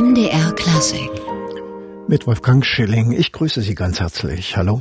MDR 0.00 0.52
Klassik. 0.52 1.10
Mit 2.08 2.26
Wolfgang 2.26 2.64
Schilling. 2.64 3.12
Ich 3.12 3.32
grüße 3.32 3.60
Sie 3.60 3.74
ganz 3.74 4.00
herzlich. 4.00 4.56
Hallo. 4.56 4.80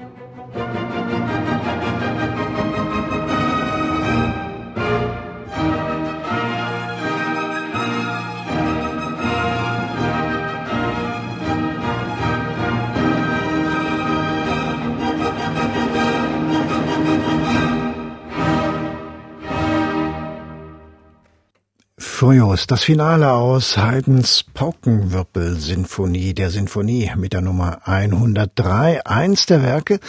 Furios, 22.59 22.67
das 22.67 22.83
Finale 22.83 23.31
aus 23.31 23.77
Haydns 23.77 24.43
Paukenwirbel-Sinfonie, 24.53 26.33
der 26.33 26.49
Sinfonie 26.49 27.11
mit 27.15 27.33
der 27.33 27.41
Nummer 27.41 27.87
103, 27.87 29.05
eins 29.05 29.45
der 29.45 29.63
Werke, 29.63 29.99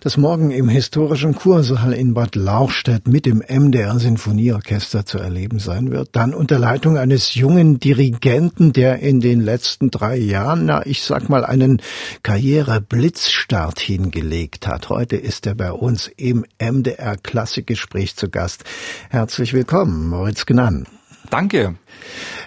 das 0.00 0.16
morgen 0.16 0.50
im 0.50 0.68
historischen 0.68 1.34
Kursaal 1.34 1.92
in 1.92 2.14
Bad 2.14 2.34
Lauchstädt 2.34 3.08
mit 3.08 3.26
dem 3.26 3.42
MDR 3.46 3.98
Sinfonieorchester 3.98 5.04
zu 5.04 5.18
erleben 5.18 5.58
sein 5.58 5.90
wird. 5.90 6.10
Dann 6.12 6.34
unter 6.34 6.58
Leitung 6.58 6.96
eines 6.96 7.34
jungen 7.34 7.78
Dirigenten, 7.78 8.72
der 8.72 9.00
in 9.00 9.20
den 9.20 9.40
letzten 9.40 9.90
drei 9.90 10.16
Jahren, 10.16 10.66
na, 10.66 10.86
ich 10.86 11.02
sag 11.02 11.28
mal, 11.28 11.44
einen 11.44 11.82
Karriere-Blitzstart 12.22 13.80
hingelegt 13.80 14.66
hat. 14.66 14.88
Heute 14.88 15.16
ist 15.16 15.46
er 15.46 15.54
bei 15.54 15.72
uns 15.72 16.10
im 16.16 16.44
MDR 16.58 17.16
Klassikgespräch 17.16 18.16
zu 18.16 18.28
Gast. 18.30 18.64
Herzlich 19.10 19.52
willkommen, 19.52 20.08
Moritz 20.08 20.46
Gnann. 20.46 20.86
Danke. 21.30 21.74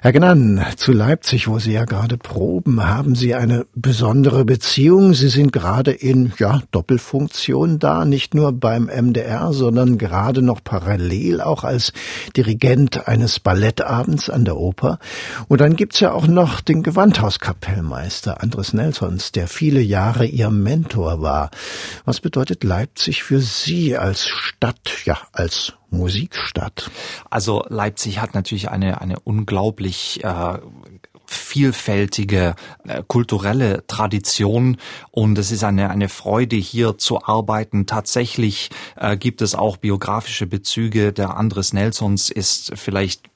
Herr 0.02 0.14
Gnan, 0.14 0.66
zu 0.78 0.92
Leipzig, 0.92 1.48
wo 1.48 1.60
Sie 1.60 1.74
ja 1.74 1.86
gerade 1.86 2.18
proben, 2.18 2.84
haben 2.84 3.14
Sie 3.14 3.36
eine 3.36 3.68
besondere 3.76 4.46
Beziehung. 4.46 5.14
Sie 5.14 5.30
sind 5.30 5.54
gerade 5.54 5.92
in 5.92 6.34
ja, 6.40 6.64
Doppelfunktion 6.72 7.78
da, 7.78 8.06
nicht 8.06 8.34
nur 8.34 8.52
beim 8.52 8.86
MDR, 8.86 9.54
sondern 9.54 10.00
gerade 10.00 10.42
noch 10.42 10.64
parallel 10.64 11.42
auch 11.42 11.64
als 11.64 11.94
Dirigent 12.36 13.08
eines 13.08 13.40
Ballettabends 13.40 14.32
an 14.32 14.46
der 14.46 14.58
Oper. 14.58 14.98
Und 15.48 15.62
dann 15.62 15.76
gibt's 15.76 16.00
ja 16.00 16.14
auch 16.14 16.26
noch 16.26 16.62
den 16.62 16.82
Gewandhauskapellmeister 16.82 18.42
Andres 18.42 18.74
Nelsons, 18.74 19.32
der 19.32 19.48
viele 19.48 19.82
Jahre 19.82 20.26
Ihr 20.26 20.50
Mentor 20.50 21.22
war. 21.22 21.52
Was 22.06 22.20
bedeutet 22.22 22.64
Leipzig 22.64 23.22
für 23.22 23.40
Sie 23.40 23.96
als 23.96 24.28
Stadt, 24.28 25.06
ja, 25.06 25.20
als 25.32 25.74
Musikstadt? 25.92 26.90
Also 27.30 27.64
Leipzig 27.70 28.20
hat 28.20 28.34
natürlich 28.34 28.70
eine, 28.70 29.02
eine 29.02 29.20
unglaublich 29.20 30.24
äh, 30.24 30.58
vielfältige 31.32 32.56
äh, 32.88 33.04
kulturelle 33.08 33.86
Tradition 33.88 34.78
und 35.12 35.38
es 35.38 35.52
ist 35.52 35.64
eine 35.64 35.90
eine 35.90 36.10
Freude 36.10 36.58
hier 36.58 36.98
zu 36.98 37.24
arbeiten. 37.24 37.86
Tatsächlich 37.86 38.70
äh, 38.98 39.16
gibt 39.16 39.42
es 39.42 39.56
auch 39.56 39.78
biografische 39.78 40.46
Bezüge. 40.46 41.14
Der 41.14 41.38
Andres 41.38 41.74
Nelsons 41.74 42.30
ist 42.30 42.74
vielleicht 42.76 43.30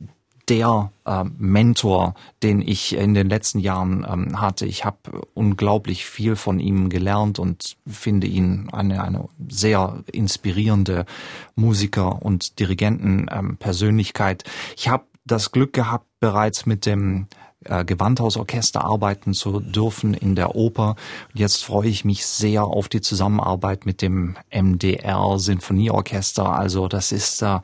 der 0.49 0.91
äh, 1.05 1.23
Mentor, 1.38 2.15
den 2.43 2.61
ich 2.61 2.95
in 2.95 3.13
den 3.13 3.29
letzten 3.29 3.59
Jahren 3.59 4.05
ähm, 4.09 4.41
hatte. 4.41 4.65
Ich 4.65 4.85
habe 4.85 4.97
unglaublich 5.33 6.05
viel 6.05 6.35
von 6.35 6.59
ihm 6.59 6.89
gelernt 6.89 7.39
und 7.39 7.77
finde 7.88 8.27
ihn 8.27 8.69
eine, 8.71 9.03
eine 9.03 9.27
sehr 9.47 10.03
inspirierende 10.11 11.05
Musiker 11.55 12.21
und 12.21 12.59
Dirigentenpersönlichkeit. 12.59 14.43
Ähm, 14.45 14.51
ich 14.77 14.89
habe 14.89 15.05
das 15.25 15.51
Glück 15.51 15.73
gehabt, 15.73 16.05
bereits 16.19 16.66
mit 16.66 16.85
dem 16.85 17.27
äh, 17.66 17.83
Gewandhausorchester 17.83 18.83
arbeiten 18.83 19.33
zu 19.33 19.59
dürfen 19.59 20.13
in 20.13 20.35
der 20.35 20.55
Oper. 20.55 20.95
Jetzt 21.33 21.63
freue 21.63 21.89
ich 21.89 22.05
mich 22.05 22.25
sehr 22.25 22.66
auf 22.66 22.89
die 22.89 23.01
Zusammenarbeit 23.01 23.85
mit 23.85 24.01
dem 24.01 24.38
MDR 24.51 25.39
Sinfonieorchester. 25.39 26.47
Also 26.47 26.88
das 26.88 27.12
ist 27.12 27.41
äh, 27.41 27.59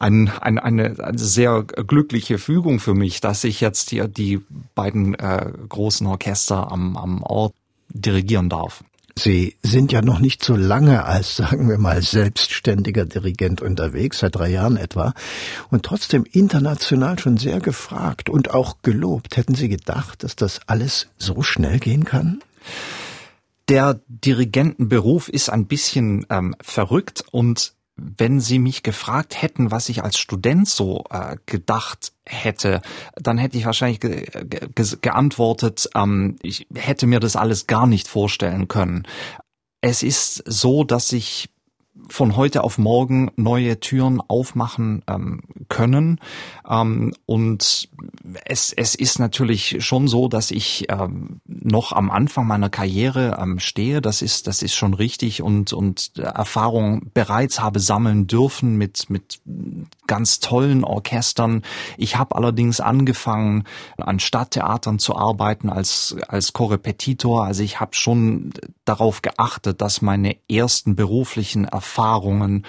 ein, 0.00 0.28
ein, 0.28 0.58
eine, 0.58 0.96
eine 1.02 1.18
sehr 1.18 1.64
glückliche 1.64 2.38
Fügung 2.38 2.78
für 2.78 2.94
mich, 2.94 3.20
dass 3.20 3.44
ich 3.44 3.60
jetzt 3.60 3.90
hier 3.90 4.06
die 4.06 4.40
beiden 4.74 5.14
äh, 5.14 5.52
großen 5.68 6.06
Orchester 6.06 6.70
am, 6.70 6.96
am 6.96 7.22
Ort 7.22 7.54
dirigieren 7.88 8.48
darf. 8.48 8.84
Sie 9.16 9.56
sind 9.64 9.90
ja 9.90 10.00
noch 10.00 10.20
nicht 10.20 10.44
so 10.44 10.54
lange 10.54 11.04
als, 11.04 11.36
sagen 11.36 11.68
wir 11.68 11.78
mal, 11.78 12.00
selbstständiger 12.02 13.04
Dirigent 13.04 13.60
unterwegs, 13.60 14.20
seit 14.20 14.36
drei 14.36 14.48
Jahren 14.48 14.76
etwa, 14.76 15.12
und 15.70 15.84
trotzdem 15.84 16.24
international 16.30 17.18
schon 17.18 17.36
sehr 17.36 17.58
gefragt 17.58 18.30
und 18.30 18.54
auch 18.54 18.76
gelobt. 18.82 19.36
Hätten 19.36 19.56
Sie 19.56 19.68
gedacht, 19.68 20.22
dass 20.22 20.36
das 20.36 20.60
alles 20.68 21.08
so 21.18 21.42
schnell 21.42 21.80
gehen 21.80 22.04
kann? 22.04 22.40
Der 23.68 24.00
Dirigentenberuf 24.06 25.28
ist 25.28 25.50
ein 25.50 25.66
bisschen 25.66 26.24
ähm, 26.30 26.54
verrückt 26.60 27.24
und 27.32 27.74
wenn 27.98 28.40
Sie 28.40 28.58
mich 28.58 28.82
gefragt 28.82 29.42
hätten, 29.42 29.70
was 29.70 29.88
ich 29.88 30.04
als 30.04 30.18
Student 30.18 30.68
so 30.68 31.04
äh, 31.10 31.36
gedacht 31.46 32.12
hätte, 32.24 32.80
dann 33.16 33.38
hätte 33.38 33.58
ich 33.58 33.66
wahrscheinlich 33.66 34.00
ge 34.00 34.26
ge 34.44 34.68
geantwortet, 35.00 35.90
ähm, 35.94 36.36
ich 36.42 36.66
hätte 36.74 37.06
mir 37.06 37.20
das 37.20 37.36
alles 37.36 37.66
gar 37.66 37.86
nicht 37.86 38.08
vorstellen 38.08 38.68
können. 38.68 39.06
Es 39.80 40.02
ist 40.02 40.42
so, 40.46 40.84
dass 40.84 41.12
ich 41.12 41.50
von 42.08 42.36
heute 42.36 42.62
auf 42.62 42.78
morgen 42.78 43.30
neue 43.36 43.80
Türen 43.80 44.20
aufmachen 44.20 45.02
ähm, 45.08 45.40
können. 45.68 46.20
Ähm, 46.68 47.14
und 47.26 47.88
es, 48.44 48.72
es 48.72 48.94
ist 48.94 49.18
natürlich 49.18 49.84
schon 49.84 50.08
so, 50.08 50.28
dass 50.28 50.50
ich 50.50 50.86
ähm, 50.88 51.40
noch 51.46 51.92
am 51.92 52.10
Anfang 52.10 52.46
meiner 52.46 52.70
Karriere 52.70 53.38
ähm, 53.40 53.58
stehe. 53.58 54.00
Das 54.00 54.22
ist, 54.22 54.46
das 54.46 54.62
ist 54.62 54.74
schon 54.74 54.94
richtig 54.94 55.42
und, 55.42 55.72
und 55.72 56.18
Erfahrung 56.18 57.10
bereits 57.14 57.60
habe 57.60 57.80
sammeln 57.80 58.26
dürfen 58.26 58.76
mit, 58.76 59.10
mit 59.10 59.40
ganz 60.06 60.40
tollen 60.40 60.84
Orchestern. 60.84 61.62
Ich 61.96 62.16
habe 62.16 62.36
allerdings 62.36 62.80
angefangen, 62.80 63.64
an 63.98 64.20
Stadttheatern 64.20 64.98
zu 64.98 65.16
arbeiten 65.16 65.70
als, 65.70 66.16
als 66.28 66.52
Korrepetitor. 66.52 67.44
Also 67.44 67.62
ich 67.62 67.80
habe 67.80 67.94
schon 67.94 68.52
darauf 68.84 69.22
geachtet, 69.22 69.80
dass 69.80 70.02
meine 70.02 70.36
ersten 70.48 70.96
beruflichen 70.96 71.64
Erfahrungen 71.64 72.66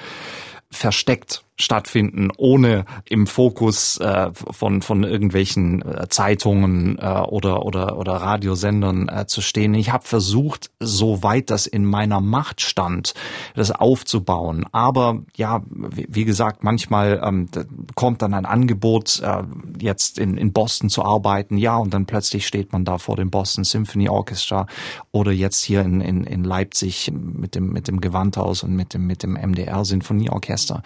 versteckt 0.72 1.44
stattfinden, 1.60 2.30
ohne 2.38 2.86
im 3.06 3.28
Fokus 3.28 3.98
äh, 3.98 4.32
von 4.34 4.82
von 4.82 5.04
irgendwelchen 5.04 5.82
äh, 5.82 6.08
Zeitungen 6.10 6.98
äh, 6.98 7.06
oder 7.06 7.66
oder 7.66 7.98
oder 7.98 8.14
Radiosendern 8.14 9.10
äh, 9.10 9.28
zu 9.28 9.42
stehen. 9.42 9.74
Ich 9.74 9.92
habe 9.92 10.06
versucht, 10.06 10.72
soweit 10.80 11.50
das 11.50 11.68
in 11.68 11.86
meiner 11.86 12.22
Macht 12.22 12.62
stand, 12.62 13.14
das 13.56 13.72
aufzubauen. 13.72 14.66
Aber 14.72 15.20
ja, 15.36 15.62
wie, 15.70 16.08
wie 16.10 16.26
gesagt, 16.26 16.64
manchmal 16.64 17.22
ähm, 17.24 17.50
kommt 17.94 18.22
dann 18.22 18.34
ein 18.34 18.46
Angebot, 18.46 19.22
äh, 19.22 19.44
jetzt 19.80 20.18
in 20.18 20.38
in 20.38 20.54
Boston 20.54 20.90
zu 20.90 21.04
arbeiten, 21.04 21.58
ja, 21.58 21.76
und 21.78 21.94
dann 21.94 22.06
plötzlich 22.06 22.48
steht 22.48 22.72
man 22.72 22.86
da 22.86 22.98
vor 22.98 23.18
dem 23.18 23.30
Boston 23.30 23.66
Symphony 23.66 24.08
Orchestra 24.08 24.66
oder 25.12 25.34
jetzt 25.34 25.62
hier 25.64 25.82
in 25.82 26.00
in, 26.00 26.24
in 26.24 26.46
Leipzig 26.46 27.12
mit 27.14 27.56
dem 27.56 27.74
mit 27.74 27.90
dem 27.90 28.00
Gewandhaus 28.00 28.64
und 28.64 28.74
mit 28.74 28.94
dem 28.94 29.08
mit 29.08 29.24
dem 29.24 29.34
MDR 29.34 29.84
Sinfonieorchester 29.84 30.84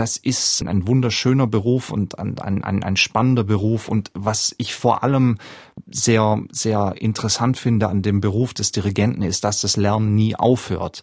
das 0.00 0.16
ist 0.16 0.66
ein 0.66 0.86
wunderschöner 0.86 1.46
Beruf 1.46 1.90
und 1.90 2.18
ein, 2.18 2.38
ein, 2.40 2.82
ein 2.82 2.96
spannender 2.96 3.44
Beruf. 3.44 3.86
Und 3.86 4.10
was 4.14 4.54
ich 4.56 4.74
vor 4.74 5.04
allem 5.04 5.36
sehr, 5.90 6.42
sehr 6.50 6.94
interessant 6.96 7.58
finde 7.58 7.88
an 7.88 8.00
dem 8.00 8.22
Beruf 8.22 8.54
des 8.54 8.72
Dirigenten 8.72 9.20
ist, 9.20 9.44
dass 9.44 9.60
das 9.60 9.76
Lernen 9.76 10.14
nie 10.14 10.34
aufhört. 10.34 11.02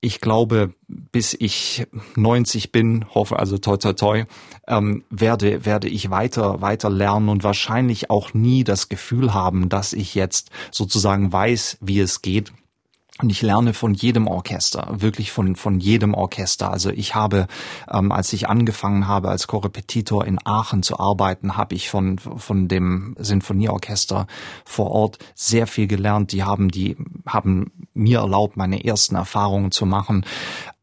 Ich 0.00 0.20
glaube, 0.20 0.74
bis 0.88 1.36
ich 1.38 1.86
90 2.16 2.72
bin, 2.72 3.04
hoffe 3.14 3.38
also 3.38 3.56
toi 3.56 3.76
toi 3.76 3.92
toi, 3.92 4.24
ähm, 4.66 5.04
werde, 5.10 5.64
werde 5.64 5.88
ich 5.88 6.10
weiter, 6.10 6.60
weiter 6.60 6.90
lernen 6.90 7.28
und 7.28 7.44
wahrscheinlich 7.44 8.10
auch 8.10 8.34
nie 8.34 8.64
das 8.64 8.88
Gefühl 8.88 9.32
haben, 9.32 9.68
dass 9.68 9.92
ich 9.92 10.16
jetzt 10.16 10.50
sozusagen 10.72 11.32
weiß, 11.32 11.78
wie 11.80 12.00
es 12.00 12.20
geht 12.20 12.52
und 13.20 13.30
ich 13.30 13.42
lerne 13.42 13.74
von 13.74 13.94
jedem 13.94 14.28
Orchester, 14.28 14.86
wirklich 14.90 15.32
von, 15.32 15.56
von 15.56 15.80
jedem 15.80 16.14
Orchester. 16.14 16.70
Also 16.70 16.90
ich 16.90 17.16
habe, 17.16 17.48
ähm, 17.90 18.12
als 18.12 18.32
ich 18.32 18.48
angefangen 18.48 19.08
habe, 19.08 19.28
als 19.28 19.48
Korrepetitor 19.48 20.24
in 20.24 20.38
Aachen 20.44 20.84
zu 20.84 21.00
arbeiten, 21.00 21.56
habe 21.56 21.74
ich 21.74 21.90
von, 21.90 22.18
von 22.18 22.68
dem 22.68 23.16
Sinfonieorchester 23.18 24.28
vor 24.64 24.92
Ort 24.92 25.18
sehr 25.34 25.66
viel 25.66 25.88
gelernt. 25.88 26.30
Die 26.30 26.44
haben, 26.44 26.68
die 26.70 26.96
haben 27.26 27.72
mir 27.92 28.20
erlaubt, 28.20 28.56
meine 28.56 28.84
ersten 28.84 29.16
Erfahrungen 29.16 29.72
zu 29.72 29.84
machen. 29.84 30.24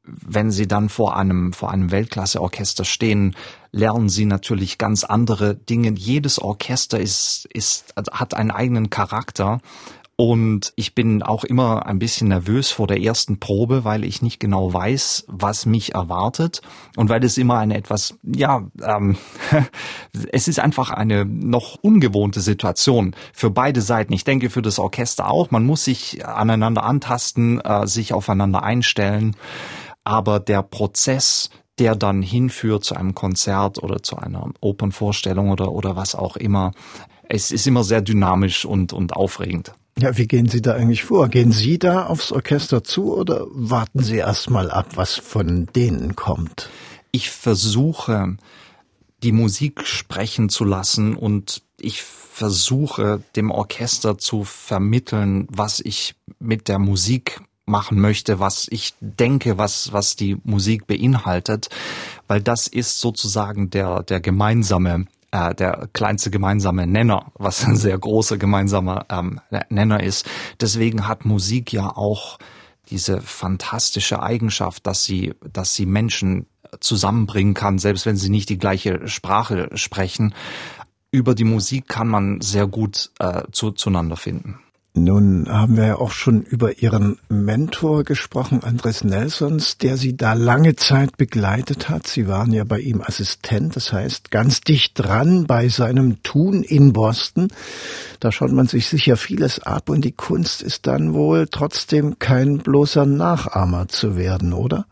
Wenn 0.04 0.52
Sie 0.52 0.68
dann 0.68 0.90
vor 0.90 1.16
einem, 1.16 1.54
vor 1.54 1.72
einem 1.72 1.90
Weltklasseorchester 1.90 2.84
stehen, 2.84 3.36
lernen 3.72 4.10
Sie 4.10 4.26
natürlich 4.26 4.78
ganz 4.78 5.06
andere 5.06 5.56
Dinge. 5.56 5.94
Jedes 5.96 6.38
Orchester 6.38 7.00
ist, 7.00 7.48
ist, 7.54 7.94
hat 8.12 8.34
einen 8.34 8.52
eigenen 8.52 8.90
Charakter 8.90 9.62
Und 10.18 10.72
ich 10.78 10.96
bin 10.96 11.24
auch 11.24 11.44
immer 11.44 11.86
ein 11.86 12.00
bisschen 12.00 12.30
nervös 12.30 12.72
vor 12.72 12.88
der 12.88 13.02
ersten 13.02 13.38
Probe, 13.38 13.84
weil 13.84 14.06
ich 14.06 14.22
nicht 14.22 14.40
genau 14.40 14.72
weiß, 14.74 15.26
was 15.28 15.66
mich 15.66 15.94
erwartet 15.94 16.62
und 16.96 17.10
weil 17.10 17.22
es 17.26 17.38
immer 17.38 17.58
eine 17.58 17.76
etwas, 17.76 18.18
ja, 18.24 18.66
ähm, 18.82 19.18
es 20.32 20.48
ist 20.48 20.60
einfach 20.60 20.90
eine 20.90 21.26
noch 21.26 21.76
ungewohnte 21.82 22.40
Situation 22.40 23.14
für 23.34 23.50
beide 23.50 23.82
Seiten. 23.82 24.14
Ich 24.14 24.24
denke 24.24 24.50
für 24.50 24.62
das 24.62 24.80
Orchester 24.80 25.30
auch. 25.30 25.52
Man 25.52 25.66
muss 25.66 25.84
sich 25.84 26.26
aneinander 26.26 26.84
antasten, 26.84 27.60
äh, 27.60 27.86
sich 27.86 28.14
aufeinander 28.14 28.64
einstellen. 28.64 29.36
Aber 30.06 30.40
der 30.40 30.64
Prozess, 30.64 31.50
der 31.78 31.94
dann 31.94 32.22
hinführt 32.22 32.86
zu 32.86 32.96
einem 32.96 33.16
Konzert 33.16 33.84
oder 33.84 34.02
zu 34.02 34.16
einer 34.16 34.50
Opernvorstellung 34.62 35.50
oder, 35.50 35.74
oder 35.74 35.98
was 35.98 36.16
auch 36.16 36.38
immer, 36.38 36.72
es 37.28 37.52
ist 37.52 37.68
immer 37.68 37.84
sehr 37.84 38.02
dynamisch 38.02 38.64
und, 38.64 38.94
und 38.94 39.14
aufregend. 39.14 39.74
Ja, 39.98 40.18
wie 40.18 40.28
gehen 40.28 40.50
Sie 40.50 40.62
da 40.62 40.74
eigentlich 40.74 41.06
vor? 41.06 41.30
Gehen 41.30 41.54
Sie 41.54 41.80
da 41.80 42.08
aufs 42.08 42.34
Orchester 42.34 42.84
zu 42.84 43.16
oder 43.16 43.46
warten 43.50 44.04
Sie 44.04 44.18
erst 44.18 44.50
mal 44.50 44.70
ab, 44.70 44.98
was 44.98 45.16
von 45.16 45.68
denen 45.74 46.18
kommt? 46.18 46.70
Ich 47.12 47.32
versuche, 47.32 48.36
die 49.24 49.32
Musik 49.32 49.88
sprechen 49.88 50.50
zu 50.50 50.66
lassen 50.66 51.16
und 51.16 51.64
ich 51.80 52.04
versuche, 52.04 53.24
dem 53.38 53.52
Orchester 53.52 54.18
zu 54.18 54.44
vermitteln, 54.44 55.48
was 55.50 55.80
ich 55.80 56.16
mit 56.40 56.68
der 56.68 56.80
Musik 56.80 57.40
machen 57.66 58.00
möchte, 58.00 58.40
was 58.40 58.68
ich 58.70 58.94
denke, 59.00 59.58
was, 59.58 59.94
was 59.94 60.18
die 60.18 60.36
Musik 60.44 60.88
beinhaltet, 60.88 61.70
weil 62.28 62.42
das 62.42 62.68
ist 62.68 63.00
sozusagen 63.00 63.70
der, 63.70 64.04
der 64.04 64.20
gemeinsame 64.20 65.06
äh, 65.36 65.54
der 65.54 65.90
kleinste 65.92 66.32
gemeinsame 66.32 66.88
Nenner, 66.88 67.32
was 67.36 67.66
ein 67.66 67.76
sehr 67.76 67.98
großer 67.98 68.38
gemeinsamer 68.38 69.06
ähm, 69.10 69.42
Nenner 69.70 70.02
ist. 70.02 70.30
Deswegen 70.62 71.08
hat 71.08 71.26
Musik 71.26 71.74
ja 71.74 71.90
auch 71.90 72.40
diese 72.90 73.20
fantastische 73.20 74.22
Eigenschaft, 74.22 74.88
dass 74.88 75.04
sie, 75.04 75.34
dass 75.52 75.74
sie 75.74 75.86
Menschen 75.86 76.46
zusammenbringen 76.80 77.54
kann, 77.54 77.80
selbst 77.80 78.06
wenn 78.06 78.16
sie 78.16 78.30
nicht 78.30 78.50
die 78.50 78.58
gleiche 78.58 79.08
Sprache 79.08 79.70
sprechen. 79.74 80.34
Über 81.12 81.36
die 81.36 81.44
Musik 81.44 81.88
kann 81.88 82.08
man 82.08 82.42
sehr 82.42 82.68
gut 82.68 83.12
äh, 83.20 83.44
zu, 83.52 83.72
zueinander 83.72 84.18
finden. 84.18 84.60
Nun 84.98 85.50
haben 85.50 85.76
wir 85.76 85.88
ja 85.88 85.96
auch 85.98 86.12
schon 86.12 86.42
über 86.44 86.82
Ihren 86.82 87.18
Mentor 87.28 88.06
gesprochen, 88.06 88.64
Andres 88.64 89.04
Nelsons, 89.04 89.78
der 89.78 89.98
Sie 89.98 90.16
da 90.16 90.32
lange 90.32 90.78
Zeit 90.78 91.18
begleitet 91.18 91.90
hat. 91.90 92.08
Sie 92.08 92.30
waren 92.30 92.54
ja 92.54 92.64
bei 92.64 92.80
ihm 92.80 93.02
Assistent, 93.02 93.76
das 93.76 93.92
heißt 93.92 94.32
ganz 94.32 94.62
dicht 94.62 94.94
dran 94.96 95.48
bei 95.48 95.68
seinem 95.68 96.24
Tun 96.24 96.64
in 96.64 96.94
Boston. 96.94 97.50
Da 98.22 98.32
schaut 98.32 98.54
man 98.54 98.68
sich 98.68 98.88
sicher 98.88 99.18
vieles 99.18 99.60
ab 99.60 99.90
und 99.90 100.06
die 100.06 100.14
Kunst 100.14 100.62
ist 100.62 100.88
dann 100.88 101.14
wohl 101.14 101.50
trotzdem 101.52 102.18
kein 102.18 102.60
bloßer 102.60 103.06
Nachahmer 103.06 103.90
zu 103.90 104.16
werden, 104.16 104.54
oder? 104.54 104.86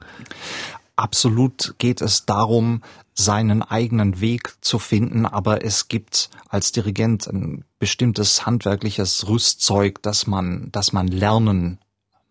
Absolut 0.95 1.75
geht 1.79 2.01
es 2.01 2.25
darum, 2.25 2.83
seinen 3.15 3.61
eigenen 3.61 4.21
Weg 4.21 4.55
zu 4.61 4.79
finden, 4.79 5.25
aber 5.25 5.63
es 5.63 5.87
gibt 5.87 6.29
als 6.49 6.71
Dirigent 6.71 7.27
ein 7.27 7.63
bestimmtes 7.79 8.45
handwerkliches 8.45 9.27
Rüstzeug, 9.27 10.01
das 10.01 10.27
man, 10.27 10.69
das 10.71 10.93
man 10.93 11.07
lernen 11.07 11.79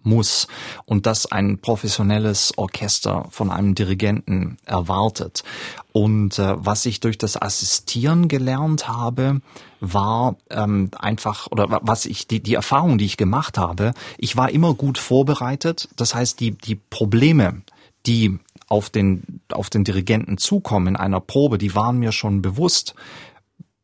muss 0.05 0.49
und 0.85 1.07
das 1.07 1.31
ein 1.31 1.59
professionelles 1.59 2.57
Orchester 2.57 3.27
von 3.31 3.51
einem 3.51 3.75
Dirigenten 3.75 4.59
erwartet. 4.65 5.45
Und 5.93 6.39
äh, 6.39 6.55
was 6.57 6.87
ich 6.87 7.01
durch 7.01 7.19
das 7.19 7.41
Assistieren 7.41 8.29
gelernt 8.29 8.89
habe, 8.89 9.41
war 9.81 10.37
ähm, 10.51 10.91
einfach 10.99 11.47
oder 11.51 11.81
was 11.83 12.07
ich 12.07 12.27
die 12.27 12.43
die 12.43 12.55
Erfahrung, 12.55 12.99
die 12.99 13.05
ich 13.05 13.17
gemacht 13.17 13.59
habe, 13.59 13.93
ich 14.19 14.37
war 14.37 14.51
immer 14.51 14.75
gut 14.75 14.99
vorbereitet. 14.99 15.89
Das 15.97 16.15
heißt, 16.15 16.41
die 16.41 16.53
die 16.53 16.77
Probleme, 16.77 17.63
die 18.07 18.39
auf 18.73 18.89
den, 18.89 19.43
auf 19.53 19.69
den 19.69 19.85
Dirigenten 19.85 20.39
zukommen 20.39 20.87
in 20.87 20.97
einer 20.97 21.21
Probe, 21.21 21.59
die 21.59 21.75
waren 21.75 21.99
mir 21.99 22.11
schon 22.11 22.41
bewusst, 22.41 22.95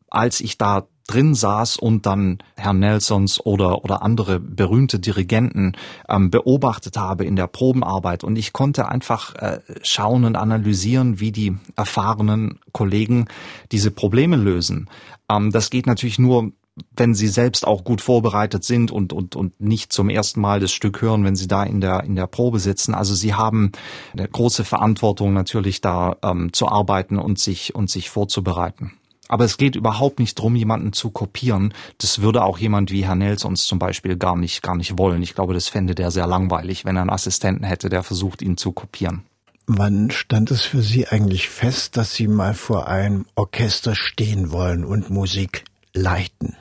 als 0.08 0.40
ich 0.40 0.56
da 0.56 0.88
drin 1.06 1.34
saß 1.34 1.76
und 1.76 2.06
dann 2.06 2.38
Herrn 2.56 2.78
Nelsons 2.78 3.44
oder, 3.44 3.84
oder 3.84 4.00
andere 4.00 4.40
berühmte 4.40 4.98
Dirigenten 4.98 5.72
ähm, 6.08 6.30
beobachtet 6.30 6.96
habe 6.96 7.26
in 7.26 7.36
der 7.36 7.48
Probenarbeit. 7.48 8.24
Und 8.24 8.36
ich 8.36 8.54
konnte 8.54 8.88
einfach 8.88 9.34
äh, 9.34 9.60
schauen 9.82 10.24
und 10.24 10.36
analysieren, 10.36 11.20
wie 11.20 11.32
die 11.32 11.54
erfahrenen 11.76 12.58
Kollegen 12.72 13.26
diese 13.70 13.90
Probleme 13.90 14.36
lösen. 14.36 14.88
Ähm, 15.30 15.50
das 15.50 15.68
geht 15.68 15.86
natürlich 15.86 16.18
nur 16.18 16.52
wenn 16.96 17.14
sie 17.14 17.28
selbst 17.28 17.66
auch 17.66 17.84
gut 17.84 18.00
vorbereitet 18.00 18.64
sind 18.64 18.90
und, 18.90 19.12
und, 19.12 19.36
und 19.36 19.60
nicht 19.60 19.92
zum 19.92 20.10
ersten 20.10 20.40
Mal 20.40 20.60
das 20.60 20.72
Stück 20.72 21.00
hören, 21.02 21.24
wenn 21.24 21.36
sie 21.36 21.48
da 21.48 21.62
in 21.62 21.80
der, 21.80 22.04
in 22.04 22.16
der 22.16 22.26
Probe 22.26 22.58
sitzen. 22.58 22.94
Also 22.94 23.14
sie 23.14 23.34
haben 23.34 23.72
eine 24.12 24.28
große 24.28 24.64
Verantwortung 24.64 25.32
natürlich 25.32 25.80
da 25.80 26.16
ähm, 26.22 26.52
zu 26.52 26.68
arbeiten 26.68 27.18
und 27.18 27.38
sich, 27.38 27.74
und 27.74 27.90
sich 27.90 28.10
vorzubereiten. 28.10 28.92
Aber 29.28 29.44
es 29.44 29.58
geht 29.58 29.76
überhaupt 29.76 30.18
nicht 30.18 30.38
drum, 30.38 30.56
jemanden 30.56 30.94
zu 30.94 31.10
kopieren. 31.10 31.74
Das 31.98 32.22
würde 32.22 32.42
auch 32.42 32.58
jemand 32.58 32.90
wie 32.90 33.04
Herr 33.04 33.14
Nels 33.14 33.44
uns 33.44 33.66
zum 33.66 33.78
Beispiel 33.78 34.16
gar 34.16 34.36
nicht, 34.36 34.62
gar 34.62 34.74
nicht 34.74 34.96
wollen. 34.96 35.22
Ich 35.22 35.34
glaube, 35.34 35.52
das 35.52 35.68
fände 35.68 35.94
der 35.94 36.10
sehr 36.10 36.26
langweilig, 36.26 36.86
wenn 36.86 36.96
er 36.96 37.02
einen 37.02 37.10
Assistenten 37.10 37.64
hätte, 37.64 37.90
der 37.90 38.02
versucht, 38.02 38.40
ihn 38.40 38.56
zu 38.56 38.72
kopieren. 38.72 39.22
Wann 39.66 40.10
stand 40.10 40.50
es 40.50 40.62
für 40.62 40.80
Sie 40.80 41.08
eigentlich 41.08 41.50
fest, 41.50 41.98
dass 41.98 42.14
Sie 42.14 42.26
mal 42.26 42.54
vor 42.54 42.88
einem 42.88 43.26
Orchester 43.34 43.94
stehen 43.94 44.50
wollen 44.50 44.82
und 44.82 45.10
Musik 45.10 45.64
leiten? 45.92 46.56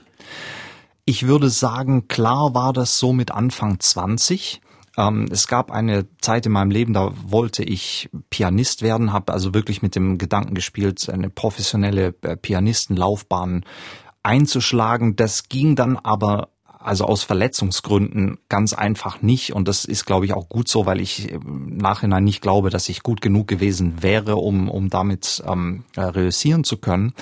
Ich 1.09 1.25
würde 1.25 1.49
sagen, 1.49 2.09
klar 2.09 2.53
war 2.53 2.73
das 2.73 2.99
so 2.99 3.13
mit 3.13 3.31
Anfang 3.31 3.79
20. 3.79 4.59
Ähm, 4.97 5.29
es 5.31 5.47
gab 5.47 5.71
eine 5.71 6.05
Zeit 6.19 6.45
in 6.45 6.51
meinem 6.51 6.69
Leben, 6.69 6.91
da 6.91 7.13
wollte 7.23 7.63
ich 7.63 8.09
Pianist 8.29 8.81
werden, 8.81 9.13
habe 9.13 9.31
also 9.31 9.53
wirklich 9.53 9.81
mit 9.81 9.95
dem 9.95 10.17
Gedanken 10.17 10.53
gespielt, 10.53 11.09
eine 11.09 11.29
professionelle 11.29 12.13
äh, 12.23 12.35
Pianistenlaufbahn 12.35 13.63
einzuschlagen. 14.21 15.15
Das 15.15 15.47
ging 15.47 15.77
dann 15.77 15.95
aber 15.95 16.49
also 16.77 17.05
aus 17.05 17.23
Verletzungsgründen 17.23 18.39
ganz 18.49 18.73
einfach 18.73 19.21
nicht. 19.21 19.53
Und 19.53 19.69
das 19.69 19.85
ist, 19.85 20.05
glaube 20.05 20.25
ich, 20.25 20.33
auch 20.33 20.49
gut 20.49 20.67
so, 20.67 20.85
weil 20.85 20.99
ich 20.99 21.31
im 21.31 21.77
Nachhinein 21.77 22.25
nicht 22.25 22.41
glaube, 22.41 22.69
dass 22.69 22.89
ich 22.89 23.01
gut 23.01 23.21
genug 23.21 23.47
gewesen 23.47 24.03
wäre, 24.03 24.35
um, 24.35 24.69
um 24.69 24.89
damit 24.89 25.41
ähm, 25.47 25.85
äh, 25.95 26.01
reüssieren 26.01 26.65
zu 26.65 26.75
können. 26.75 27.13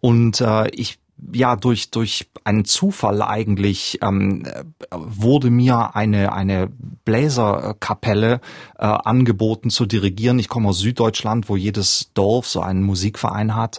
Und 0.00 0.40
äh, 0.40 0.68
ich 0.68 1.00
ja 1.32 1.56
durch 1.56 1.90
durch 1.90 2.30
einen 2.44 2.64
Zufall 2.64 3.22
eigentlich 3.22 3.98
ähm, 4.02 4.44
wurde 4.90 5.50
mir 5.50 5.94
eine 5.94 6.32
eine 6.32 6.70
Bläserkapelle 7.04 8.40
äh, 8.78 8.84
angeboten 8.84 9.70
zu 9.70 9.86
dirigieren. 9.86 10.38
Ich 10.38 10.48
komme 10.48 10.68
aus 10.68 10.78
Süddeutschland, 10.78 11.48
wo 11.48 11.56
jedes 11.56 12.10
Dorf 12.14 12.46
so 12.46 12.60
einen 12.60 12.82
Musikverein 12.82 13.54
hat. 13.54 13.78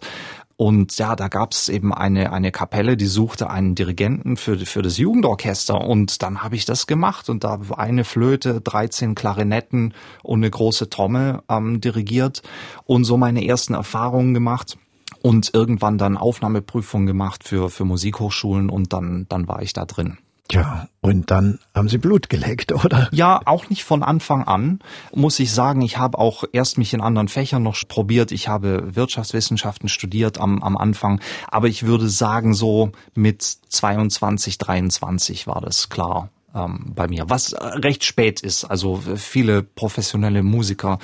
Und 0.57 0.97
ja, 0.97 1.17
da 1.17 1.27
gab's 1.27 1.67
eben 1.67 1.93
eine 1.93 2.31
eine 2.31 2.51
Kapelle, 2.51 2.95
die 2.95 3.07
suchte 3.07 3.49
einen 3.49 3.75
Dirigenten 3.75 4.37
für 4.37 4.57
für 4.59 4.81
das 4.81 4.97
Jugendorchester 4.97 5.81
und 5.81 6.21
dann 6.23 6.43
habe 6.43 6.55
ich 6.55 6.63
das 6.63 6.87
gemacht 6.87 7.29
und 7.29 7.43
da 7.43 7.59
eine 7.75 8.05
Flöte, 8.05 8.61
13 8.61 9.15
Klarinetten 9.15 9.93
und 10.23 10.39
eine 10.39 10.49
große 10.49 10.89
Trommel 10.89 11.41
ähm, 11.49 11.81
dirigiert 11.81 12.41
und 12.85 13.03
so 13.03 13.17
meine 13.17 13.45
ersten 13.45 13.73
Erfahrungen 13.73 14.33
gemacht 14.33 14.77
und 15.25 15.55
irgendwann 15.55 15.97
dann 15.97 16.17
Aufnahmeprüfungen 16.17 17.07
gemacht 17.07 17.43
für, 17.43 17.71
für 17.71 17.83
Musikhochschulen 17.83 18.69
und 18.69 18.93
dann, 18.93 19.25
dann 19.27 19.47
war 19.47 19.63
ich 19.63 19.73
da 19.73 19.85
drin. 19.85 20.19
Tja, 20.49 20.87
und 21.01 21.31
dann 21.31 21.57
haben 21.73 21.89
Sie 21.89 21.97
Blut 21.97 22.29
geleckt, 22.29 22.71
oder? 22.71 23.09
Ja, 23.11 23.41
auch 23.45 23.67
nicht 23.69 23.83
von 23.85 24.03
Anfang 24.03 24.43
an, 24.43 24.77
muss 25.15 25.39
ich 25.39 25.51
sagen. 25.51 25.81
Ich 25.81 25.97
habe 25.97 26.19
auch 26.19 26.43
erst 26.51 26.77
mich 26.77 26.93
in 26.93 27.01
anderen 27.01 27.27
Fächern 27.27 27.63
noch 27.63 27.75
probiert. 27.87 28.31
Ich 28.31 28.47
habe 28.47 28.95
Wirtschaftswissenschaften 28.95 29.89
studiert 29.89 30.39
am, 30.39 30.61
am 30.61 30.77
Anfang. 30.77 31.19
Aber 31.47 31.69
ich 31.69 31.87
würde 31.87 32.07
sagen, 32.07 32.53
so 32.53 32.91
mit 33.15 33.41
22, 33.41 34.59
23 34.59 35.47
war 35.47 35.59
das 35.59 35.89
klar 35.89 36.29
ähm, 36.55 36.93
bei 36.95 37.07
mir. 37.07 37.25
Was 37.27 37.53
recht 37.59 38.03
spät 38.03 38.41
ist. 38.41 38.63
Also 38.63 39.01
viele 39.15 39.61
professionelle 39.61 40.41
Musiker 40.41 40.99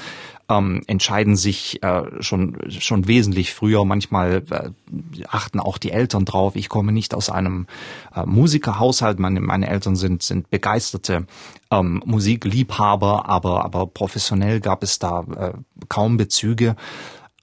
ähm, 0.50 0.82
entscheiden 0.88 1.36
sich 1.36 1.82
äh, 1.84 2.04
schon 2.22 2.58
schon 2.70 3.08
wesentlich 3.08 3.54
früher. 3.54 3.86
Manchmal 3.86 4.44
äh, 4.50 4.70
achten 5.28 5.60
auch 5.60 5.78
die 5.78 5.92
Eltern 5.92 6.26
drauf. 6.26 6.56
Ich 6.56 6.70
komme 6.70 6.92
nicht 6.92 7.14
aus 7.14 7.30
einem 7.30 7.68
äh, 8.16 8.26
Musikerhaushalt. 8.26 9.20
Meine, 9.20 9.42
meine 9.42 9.68
Eltern 9.68 9.96
sind 9.96 10.24
sind 10.24 10.50
begeisterte 10.50 11.26
ähm, 11.72 12.02
Musikliebhaber, 12.06 13.28
aber 13.28 13.66
aber 13.66 13.88
professionell 13.88 14.60
gab 14.60 14.84
es 14.84 15.00
da 15.00 15.26
äh, 15.38 15.52
kaum 15.90 16.18
Bezüge. 16.18 16.76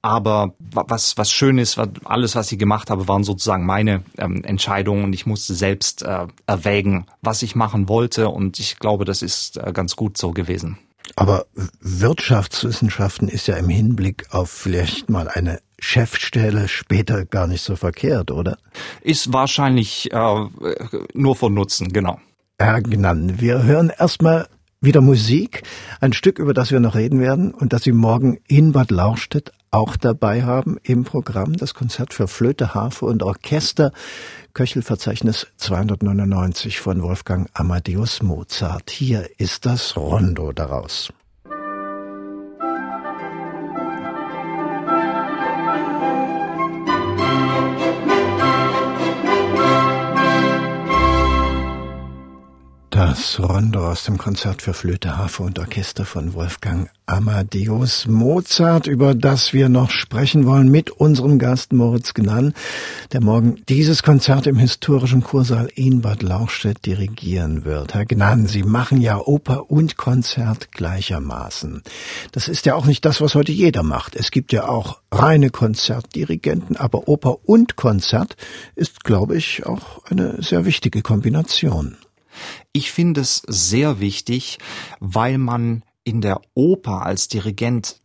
Aber 0.00 0.54
was, 0.60 1.18
was 1.18 1.30
schön 1.32 1.58
ist, 1.58 1.78
alles, 2.04 2.36
was 2.36 2.52
ich 2.52 2.58
gemacht 2.58 2.88
habe, 2.88 3.08
waren 3.08 3.24
sozusagen 3.24 3.66
meine 3.66 4.04
ähm, 4.16 4.44
Entscheidungen 4.44 5.04
und 5.04 5.12
ich 5.12 5.26
musste 5.26 5.54
selbst 5.54 6.02
äh, 6.02 6.26
erwägen, 6.46 7.06
was 7.20 7.42
ich 7.42 7.56
machen 7.56 7.88
wollte 7.88 8.28
und 8.28 8.60
ich 8.60 8.78
glaube, 8.78 9.04
das 9.04 9.22
ist 9.22 9.56
äh, 9.56 9.72
ganz 9.72 9.96
gut 9.96 10.16
so 10.16 10.30
gewesen. 10.30 10.78
Aber 11.16 11.46
Wirtschaftswissenschaften 11.80 13.28
ist 13.28 13.48
ja 13.48 13.56
im 13.56 13.68
Hinblick 13.68 14.26
auf 14.30 14.50
vielleicht 14.50 15.08
mal 15.08 15.28
eine 15.28 15.60
Chefstelle 15.80 16.68
später 16.68 17.24
gar 17.24 17.46
nicht 17.46 17.62
so 17.62 17.76
verkehrt, 17.76 18.30
oder? 18.30 18.58
Ist 19.00 19.32
wahrscheinlich 19.32 20.12
äh, 20.12 20.46
nur 21.14 21.36
von 21.36 21.54
Nutzen, 21.54 21.92
genau. 21.92 22.20
Ergnan. 22.58 23.40
Wir 23.40 23.62
hören 23.62 23.90
erstmal 23.96 24.48
wieder 24.80 25.00
Musik, 25.00 25.62
ein 26.00 26.12
Stück, 26.12 26.38
über 26.38 26.54
das 26.54 26.70
wir 26.70 26.80
noch 26.80 26.94
reden 26.94 27.20
werden 27.20 27.52
und 27.52 27.72
das 27.72 27.82
Sie 27.82 27.92
morgen 27.92 28.38
in 28.46 28.72
Bad 28.72 28.90
Lauchstädt 28.90 29.52
auch 29.70 29.96
dabei 29.96 30.44
haben 30.44 30.78
im 30.82 31.04
Programm, 31.04 31.56
das 31.56 31.74
Konzert 31.74 32.14
für 32.14 32.28
Flöte, 32.28 32.74
Harfe 32.74 33.04
und 33.06 33.22
Orchester, 33.22 33.92
Köchelverzeichnis 34.54 35.46
299 35.56 36.80
von 36.80 37.02
Wolfgang 37.02 37.50
Amadeus 37.54 38.22
Mozart. 38.22 38.90
Hier 38.90 39.28
ist 39.38 39.66
das 39.66 39.96
Rondo 39.96 40.52
daraus. 40.52 41.12
Das 53.08 53.40
Rondo 53.40 53.88
aus 53.88 54.04
dem 54.04 54.18
Konzert 54.18 54.60
für 54.60 54.74
Flöte, 54.74 55.16
Harfe 55.16 55.42
und 55.42 55.58
Orchester 55.58 56.04
von 56.04 56.34
Wolfgang 56.34 56.90
Amadeus 57.06 58.06
Mozart, 58.06 58.86
über 58.86 59.14
das 59.14 59.54
wir 59.54 59.70
noch 59.70 59.90
sprechen 59.90 60.44
wollen 60.44 60.70
mit 60.70 60.90
unserem 60.90 61.38
Gast 61.38 61.72
Moritz 61.72 62.12
Gnann, 62.12 62.52
der 63.12 63.22
morgen 63.22 63.62
dieses 63.66 64.02
Konzert 64.02 64.46
im 64.46 64.58
historischen 64.58 65.22
Kursaal 65.22 65.70
in 65.74 66.02
Bad 66.02 66.22
Lauchstädt 66.22 66.84
dirigieren 66.84 67.64
wird. 67.64 67.94
Herr 67.94 68.04
Gnann, 68.04 68.46
Sie 68.46 68.62
machen 68.62 69.00
ja 69.00 69.16
Oper 69.16 69.70
und 69.70 69.96
Konzert 69.96 70.70
gleichermaßen. 70.72 71.82
Das 72.32 72.46
ist 72.46 72.66
ja 72.66 72.74
auch 72.74 72.84
nicht 72.84 73.06
das, 73.06 73.22
was 73.22 73.34
heute 73.34 73.52
jeder 73.52 73.82
macht. 73.82 74.16
Es 74.16 74.30
gibt 74.30 74.52
ja 74.52 74.68
auch 74.68 74.98
reine 75.10 75.48
Konzertdirigenten, 75.48 76.76
aber 76.76 77.08
Oper 77.08 77.48
und 77.48 77.76
Konzert 77.76 78.36
ist, 78.74 79.02
glaube 79.02 79.34
ich, 79.38 79.64
auch 79.64 80.04
eine 80.04 80.42
sehr 80.42 80.66
wichtige 80.66 81.00
Kombination. 81.00 81.96
Ich 82.78 82.92
finde 82.92 83.22
es 83.22 83.42
sehr 83.48 83.98
wichtig, 83.98 84.58
weil 85.00 85.36
man 85.36 85.82
in 86.04 86.20
der 86.20 86.40
Oper 86.54 87.02
als 87.04 87.26
Dirigent 87.26 88.00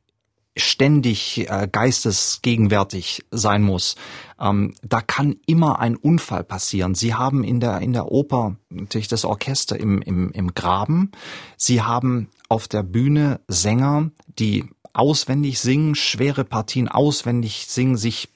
ständig 0.57 1.47
äh, 1.47 1.67
geistesgegenwärtig 1.71 3.23
sein 3.29 3.61
muss. 3.61 3.95
Ähm, 4.39 4.73
da 4.81 5.01
kann 5.01 5.35
immer 5.45 5.77
ein 5.77 5.95
Unfall 5.95 6.43
passieren. 6.43 6.95
Sie 6.95 7.13
haben 7.13 7.43
in 7.43 7.59
der 7.59 7.81
in 7.81 7.93
der 7.93 8.11
Oper 8.11 8.55
natürlich 8.69 9.07
das 9.07 9.25
Orchester 9.25 9.79
im, 9.79 10.01
im, 10.01 10.31
im 10.31 10.55
Graben. 10.55 11.11
Sie 11.55 11.83
haben 11.83 12.29
auf 12.49 12.67
der 12.67 12.81
Bühne 12.81 13.41
Sänger, 13.47 14.09
die 14.39 14.65
auswendig 14.91 15.59
singen, 15.59 15.93
schwere 15.93 16.45
Partien 16.45 16.87
auswendig 16.87 17.67
singen, 17.67 17.95
sich 17.95 18.32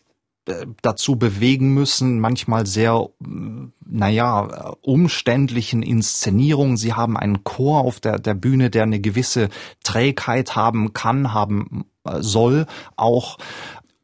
dazu 0.82 1.18
bewegen 1.18 1.74
müssen, 1.74 2.20
manchmal 2.20 2.66
sehr, 2.66 3.10
naja, 3.86 4.76
umständlichen 4.82 5.84
Inszenierungen. 5.84 6.78
Sie 6.78 6.94
haben 6.94 7.18
einen 7.18 7.44
Chor 7.44 7.82
auf 7.82 8.00
der, 8.00 8.20
der 8.20 8.34
Bühne, 8.34 8.70
der 8.70 8.84
eine 8.84 9.00
gewisse 9.00 9.50
Trägheit 9.84 10.56
haben 10.56 10.94
kann, 10.94 11.34
haben 11.34 11.86
äh, 12.04 12.22
soll, 12.22 12.66
auch 12.96 13.38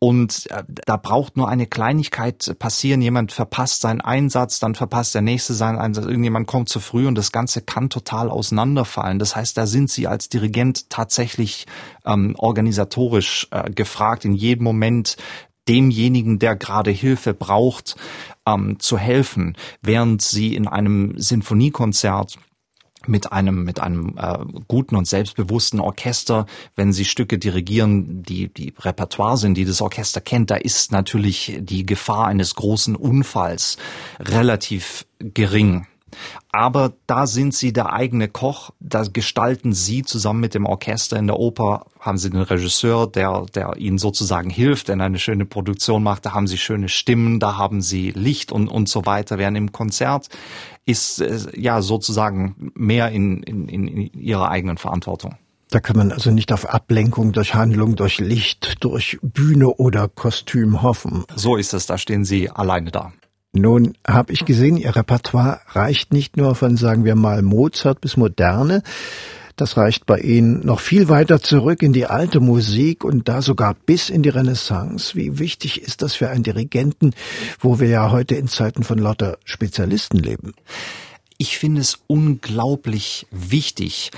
und 0.04 0.52
äh, 0.52 0.64
da 0.68 0.98
braucht 0.98 1.38
nur 1.38 1.48
eine 1.48 1.66
Kleinigkeit 1.66 2.58
passieren. 2.60 3.02
Jemand 3.02 3.32
verpasst 3.32 3.80
seinen 3.80 4.02
Einsatz, 4.02 4.60
dann 4.60 4.76
verpasst 4.76 5.16
der 5.16 5.22
nächste 5.22 5.54
seinen 5.54 5.80
Einsatz. 5.80 6.04
Irgendjemand 6.04 6.46
kommt 6.46 6.68
zu 6.68 6.82
früh 6.82 7.08
und 7.08 7.16
das 7.16 7.32
Ganze 7.32 7.62
kann 7.62 7.90
total 7.90 8.30
auseinanderfallen. 8.30 9.18
Das 9.18 9.38
heißt, 9.38 9.58
da 9.58 9.66
sind 9.66 9.90
Sie 9.90 10.08
als 10.08 10.28
Dirigent 10.28 10.90
tatsächlich 10.90 11.68
ähm, 12.06 12.36
organisatorisch 12.38 13.48
äh, 13.52 13.72
gefragt, 13.72 14.26
in 14.26 14.34
jedem 14.34 14.66
Moment 14.66 15.16
demjenigen, 15.68 16.40
der 16.40 16.56
gerade 16.56 16.92
Hilfe 16.92 17.34
braucht, 17.34 17.96
ähm, 18.46 18.80
zu 18.80 18.98
helfen, 18.98 19.56
während 19.82 20.22
sie 20.22 20.56
in 20.56 20.68
einem 20.68 21.14
Sinfoniekonzert 21.18 22.38
mit 23.06 23.34
einem 23.34 23.64
mit 23.64 23.82
einem 23.82 24.16
äh, 24.18 24.38
guten 24.68 24.96
und 24.96 25.08
selbstbewussten 25.08 25.80
Orchester, 25.80 26.46
wenn 26.76 26.94
sie 26.94 27.06
Stücke 27.06 27.38
dirigieren, 27.38 28.24
die 28.24 28.48
die 28.48 28.74
Repertoire 28.80 29.38
sind, 29.38 29.56
die 29.56 29.66
das 29.66 29.82
Orchester 29.82 30.22
kennt, 30.22 30.52
da 30.52 30.56
ist 30.56 30.92
natürlich 30.92 31.60
die 31.60 31.86
Gefahr 31.86 32.28
eines 32.28 32.56
großen 32.56 32.96
Unfalls 32.96 33.78
relativ 34.20 35.06
gering. 35.20 35.86
Aber 36.52 36.94
da 37.08 37.28
sind 37.28 37.54
sie 37.54 37.74
der 37.74 37.94
eigene 37.94 38.28
Koch, 38.28 38.72
da 38.80 39.04
gestalten 39.04 39.74
sie 39.74 40.04
zusammen 40.04 40.40
mit 40.40 40.54
dem 40.54 40.66
Orchester 40.66 41.18
in 41.18 41.28
der 41.28 41.40
Oper, 41.40 41.86
haben 42.00 42.18
sie 42.18 42.30
den 42.30 42.42
Regisseur, 42.42 43.08
der, 43.08 43.46
der 43.54 43.78
ihnen 43.78 43.98
sozusagen 43.98 44.50
hilft, 44.50 44.88
der 44.88 45.00
eine 45.00 45.20
schöne 45.20 45.46
Produktion 45.46 46.04
macht, 46.04 46.26
da 46.26 46.34
haben 46.34 46.48
sie 46.48 46.58
schöne 46.58 46.90
Stimmen, 46.90 47.40
da 47.40 47.58
haben 47.58 47.82
sie 47.82 48.12
Licht 48.12 48.52
und, 48.52 48.68
und 48.68 48.90
so 48.90 49.06
weiter, 49.06 49.38
während 49.38 49.58
im 49.58 49.72
Konzert 49.72 50.30
ist 50.86 51.22
äh, 51.22 51.40
ja 51.56 51.82
sozusagen 51.82 52.72
mehr 52.76 53.10
in, 53.10 53.42
in, 53.44 53.68
in 53.68 53.98
ihrer 54.14 54.50
eigenen 54.50 54.78
Verantwortung. 54.78 55.36
Da 55.74 55.80
kann 55.80 55.98
man 55.98 56.12
also 56.12 56.30
nicht 56.30 56.54
auf 56.54 56.70
Ablenkung 56.70 57.32
durch 57.32 57.56
Handlung, 57.56 57.96
durch 57.96 58.20
Licht, 58.20 58.84
durch 58.84 59.18
Bühne 59.24 59.70
oder 59.70 60.08
Kostüm 60.08 60.84
hoffen. 60.84 61.26
So 61.36 61.56
ist 61.56 61.74
es, 61.74 61.88
da 61.88 61.98
stehen 61.98 62.26
Sie 62.26 62.48
alleine 62.52 62.92
da. 62.92 63.12
Nun 63.56 63.94
habe 64.08 64.34
ich 64.34 64.46
gesehen, 64.46 64.78
Ihr 64.78 64.96
Repertoire 64.96 65.62
reicht 65.68 66.12
nicht 66.12 66.38
nur 66.38 66.56
von, 66.56 66.76
sagen 66.76 67.06
wir 67.06 67.16
mal, 67.16 67.44
Mozart 67.44 68.02
bis 68.02 68.18
Moderne. 68.18 68.82
Das 69.56 69.78
reicht 69.78 70.08
bei 70.08 70.18
Ihnen 70.18 70.66
noch 70.66 70.80
viel 70.80 71.08
weiter 71.08 71.40
zurück 71.40 71.84
in 71.84 71.94
die 71.94 72.08
alte 72.08 72.40
Musik 72.40 73.04
und 73.04 73.30
da 73.30 73.44
sogar 73.44 73.76
bis 73.76 74.10
in 74.10 74.24
die 74.24 74.30
Renaissance. 74.30 75.14
Wie 75.16 75.38
wichtig 75.38 75.84
ist 75.84 76.02
das 76.02 76.16
für 76.16 76.30
einen 76.30 76.42
Dirigenten, 76.42 77.14
wo 77.60 77.80
wir 77.80 77.88
ja 77.88 78.10
heute 78.10 78.34
in 78.34 78.48
Zeiten 78.48 78.84
von 78.84 78.98
lauter 78.98 79.38
Spezialisten 79.46 80.18
leben? 80.18 80.54
Ich 81.38 81.60
finde 81.60 81.82
es 81.82 82.00
unglaublich 82.08 83.28
wichtig 83.30 84.10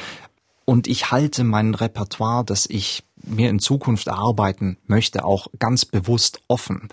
und 0.64 0.88
ich 0.88 1.12
halte 1.12 1.44
mein 1.44 1.76
Repertoire, 1.76 2.46
das 2.46 2.66
ich 2.68 3.04
mir 3.22 3.50
in 3.50 3.60
Zukunft 3.60 4.08
erarbeiten 4.08 4.78
möchte, 4.88 5.26
auch 5.26 5.48
ganz 5.60 5.84
bewusst 5.84 6.40
offen. 6.48 6.88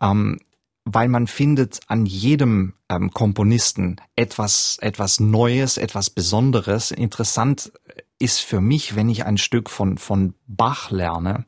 Ähm, 0.00 0.38
weil 0.86 1.08
man 1.08 1.26
findet 1.26 1.80
an 1.88 2.06
jedem 2.06 2.74
ähm, 2.88 3.10
Komponisten 3.10 3.96
etwas, 4.14 4.78
etwas 4.80 5.18
Neues, 5.18 5.78
etwas 5.78 6.10
Besonderes. 6.10 6.92
Interessant 6.92 7.72
ist 8.20 8.40
für 8.40 8.60
mich, 8.60 8.94
wenn 8.94 9.10
ich 9.10 9.26
ein 9.26 9.36
Stück 9.36 9.68
von, 9.68 9.98
von 9.98 10.34
Bach 10.46 10.92
lerne, 10.92 11.44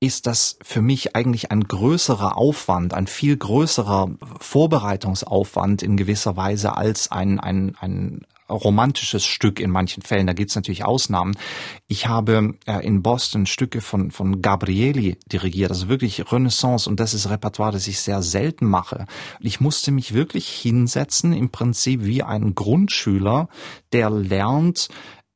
ist 0.00 0.26
das 0.26 0.58
für 0.62 0.82
mich 0.82 1.14
eigentlich 1.14 1.52
ein 1.52 1.62
größerer 1.62 2.36
Aufwand, 2.36 2.92
ein 2.92 3.06
viel 3.06 3.36
größerer 3.36 4.10
Vorbereitungsaufwand 4.40 5.82
in 5.82 5.96
gewisser 5.96 6.36
Weise 6.36 6.76
als 6.76 7.10
ein, 7.10 7.38
ein, 7.38 7.76
ein 7.80 8.26
romantisches 8.48 9.24
Stück 9.24 9.60
in 9.60 9.70
manchen 9.70 10.02
Fällen. 10.02 10.26
Da 10.26 10.32
gibt 10.32 10.50
es 10.50 10.56
natürlich 10.56 10.84
Ausnahmen. 10.84 11.36
Ich 11.86 12.06
habe 12.06 12.54
äh, 12.66 12.86
in 12.86 13.02
Boston 13.02 13.46
Stücke 13.46 13.80
von, 13.80 14.10
von 14.10 14.42
Gabrieli 14.42 15.18
dirigiert, 15.26 15.70
also 15.70 15.88
wirklich 15.88 16.30
Renaissance 16.30 16.88
und 16.88 17.00
das 17.00 17.14
ist 17.14 17.28
Repertoire, 17.28 17.72
das 17.72 17.88
ich 17.88 18.00
sehr 18.00 18.22
selten 18.22 18.66
mache. 18.66 19.06
Ich 19.40 19.60
musste 19.60 19.90
mich 19.90 20.14
wirklich 20.14 20.48
hinsetzen, 20.48 21.32
im 21.32 21.50
Prinzip 21.50 22.04
wie 22.04 22.22
ein 22.22 22.54
Grundschüler, 22.54 23.48
der 23.92 24.10
lernt, 24.10 24.88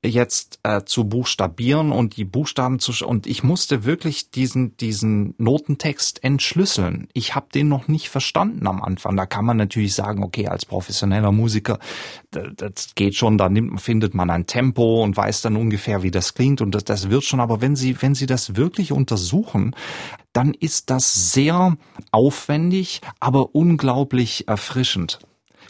jetzt 0.02 0.60
äh, 0.62 0.82
zu 0.84 1.04
buchstabieren 1.04 1.92
und 1.92 2.16
die 2.16 2.24
Buchstaben 2.24 2.78
zu 2.78 2.92
und 3.06 3.26
ich 3.26 3.42
musste 3.42 3.84
wirklich 3.84 4.30
diesen 4.30 4.76
diesen 4.78 5.34
Notentext 5.36 6.24
entschlüsseln. 6.24 7.08
Ich 7.12 7.34
habe 7.34 7.48
den 7.54 7.68
noch 7.68 7.86
nicht 7.86 8.08
verstanden 8.08 8.66
am 8.66 8.82
Anfang. 8.82 9.16
Da 9.16 9.26
kann 9.26 9.44
man 9.44 9.58
natürlich 9.58 9.94
sagen, 9.94 10.22
okay, 10.22 10.48
als 10.48 10.64
professioneller 10.64 11.32
Musiker, 11.32 11.78
das 12.30 12.94
geht 12.94 13.14
schon, 13.14 13.36
da 13.36 13.50
nimmt, 13.50 13.80
findet 13.80 14.14
man 14.14 14.30
ein 14.30 14.46
Tempo 14.46 15.02
und 15.02 15.16
weiß 15.16 15.42
dann 15.42 15.56
ungefähr, 15.56 16.02
wie 16.02 16.10
das 16.10 16.32
klingt 16.32 16.62
und 16.62 16.74
das, 16.74 16.84
das 16.84 17.10
wird 17.10 17.24
schon. 17.24 17.40
Aber 17.40 17.60
wenn 17.60 17.76
Sie 17.76 18.00
wenn 18.00 18.14
Sie 18.14 18.26
das 18.26 18.56
wirklich 18.56 18.92
untersuchen, 18.92 19.76
dann 20.32 20.54
ist 20.54 20.88
das 20.90 21.32
sehr 21.32 21.76
aufwendig, 22.10 23.02
aber 23.18 23.54
unglaublich 23.54 24.48
erfrischend. 24.48 25.18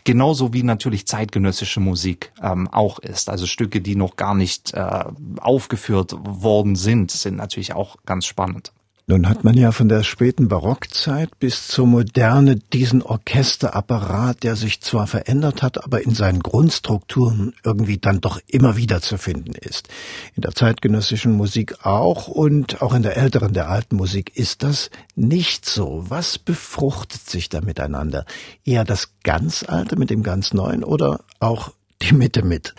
Genauso 0.04 0.52
wie 0.52 0.62
natürlich 0.62 1.06
zeitgenössische 1.06 1.80
Musik 1.80 2.32
ähm, 2.42 2.68
auch 2.68 2.98
ist. 2.98 3.28
Also 3.28 3.46
Stücke, 3.46 3.80
die 3.80 3.96
noch 3.96 4.16
gar 4.16 4.34
nicht 4.34 4.74
äh, 4.74 5.04
aufgeführt 5.40 6.14
worden 6.22 6.76
sind, 6.76 7.10
sind 7.10 7.36
natürlich 7.36 7.74
auch 7.74 7.96
ganz 8.06 8.26
spannend. 8.26 8.72
Nun 9.10 9.28
hat 9.28 9.42
man 9.42 9.56
ja 9.56 9.72
von 9.72 9.88
der 9.88 10.04
späten 10.04 10.46
Barockzeit 10.46 11.36
bis 11.40 11.66
zur 11.66 11.88
Moderne 11.88 12.54
diesen 12.54 13.02
Orchesterapparat, 13.02 14.44
der 14.44 14.54
sich 14.54 14.82
zwar 14.82 15.08
verändert 15.08 15.62
hat, 15.62 15.82
aber 15.82 16.04
in 16.04 16.14
seinen 16.14 16.38
Grundstrukturen 16.38 17.52
irgendwie 17.64 17.98
dann 17.98 18.20
doch 18.20 18.38
immer 18.46 18.76
wieder 18.76 19.02
zu 19.02 19.18
finden 19.18 19.56
ist. 19.56 19.88
In 20.36 20.42
der 20.42 20.52
zeitgenössischen 20.52 21.32
Musik 21.32 21.84
auch 21.84 22.28
und 22.28 22.82
auch 22.82 22.94
in 22.94 23.02
der 23.02 23.16
älteren, 23.16 23.52
der 23.52 23.68
alten 23.68 23.96
Musik 23.96 24.36
ist 24.36 24.62
das 24.62 24.90
nicht 25.16 25.66
so. 25.66 26.04
Was 26.08 26.38
befruchtet 26.38 27.28
sich 27.28 27.48
da 27.48 27.62
miteinander? 27.62 28.26
Eher 28.64 28.84
das 28.84 29.14
ganz 29.24 29.64
Alte 29.64 29.96
mit 29.96 30.10
dem 30.10 30.22
ganz 30.22 30.54
Neuen 30.54 30.84
oder 30.84 31.24
auch 31.40 31.72
die 32.00 32.14
Mitte 32.14 32.44
mit? 32.44 32.76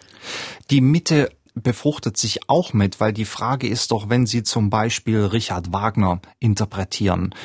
Die 0.70 0.80
Mitte 0.80 1.30
befruchtet 1.54 2.18
sich 2.18 2.50
auch 2.50 2.74
mit, 2.74 3.00
weil 3.00 3.14
die 3.14 3.26
Frage 3.26 3.68
ist 3.68 3.92
doch, 3.92 4.10
wenn 4.10 4.26
Sie 4.26 4.44
zum 4.44 4.70
Beispiel 4.70 5.26
Richard 5.26 5.74
Wagner 5.74 6.22
interpretieren, 6.40 7.36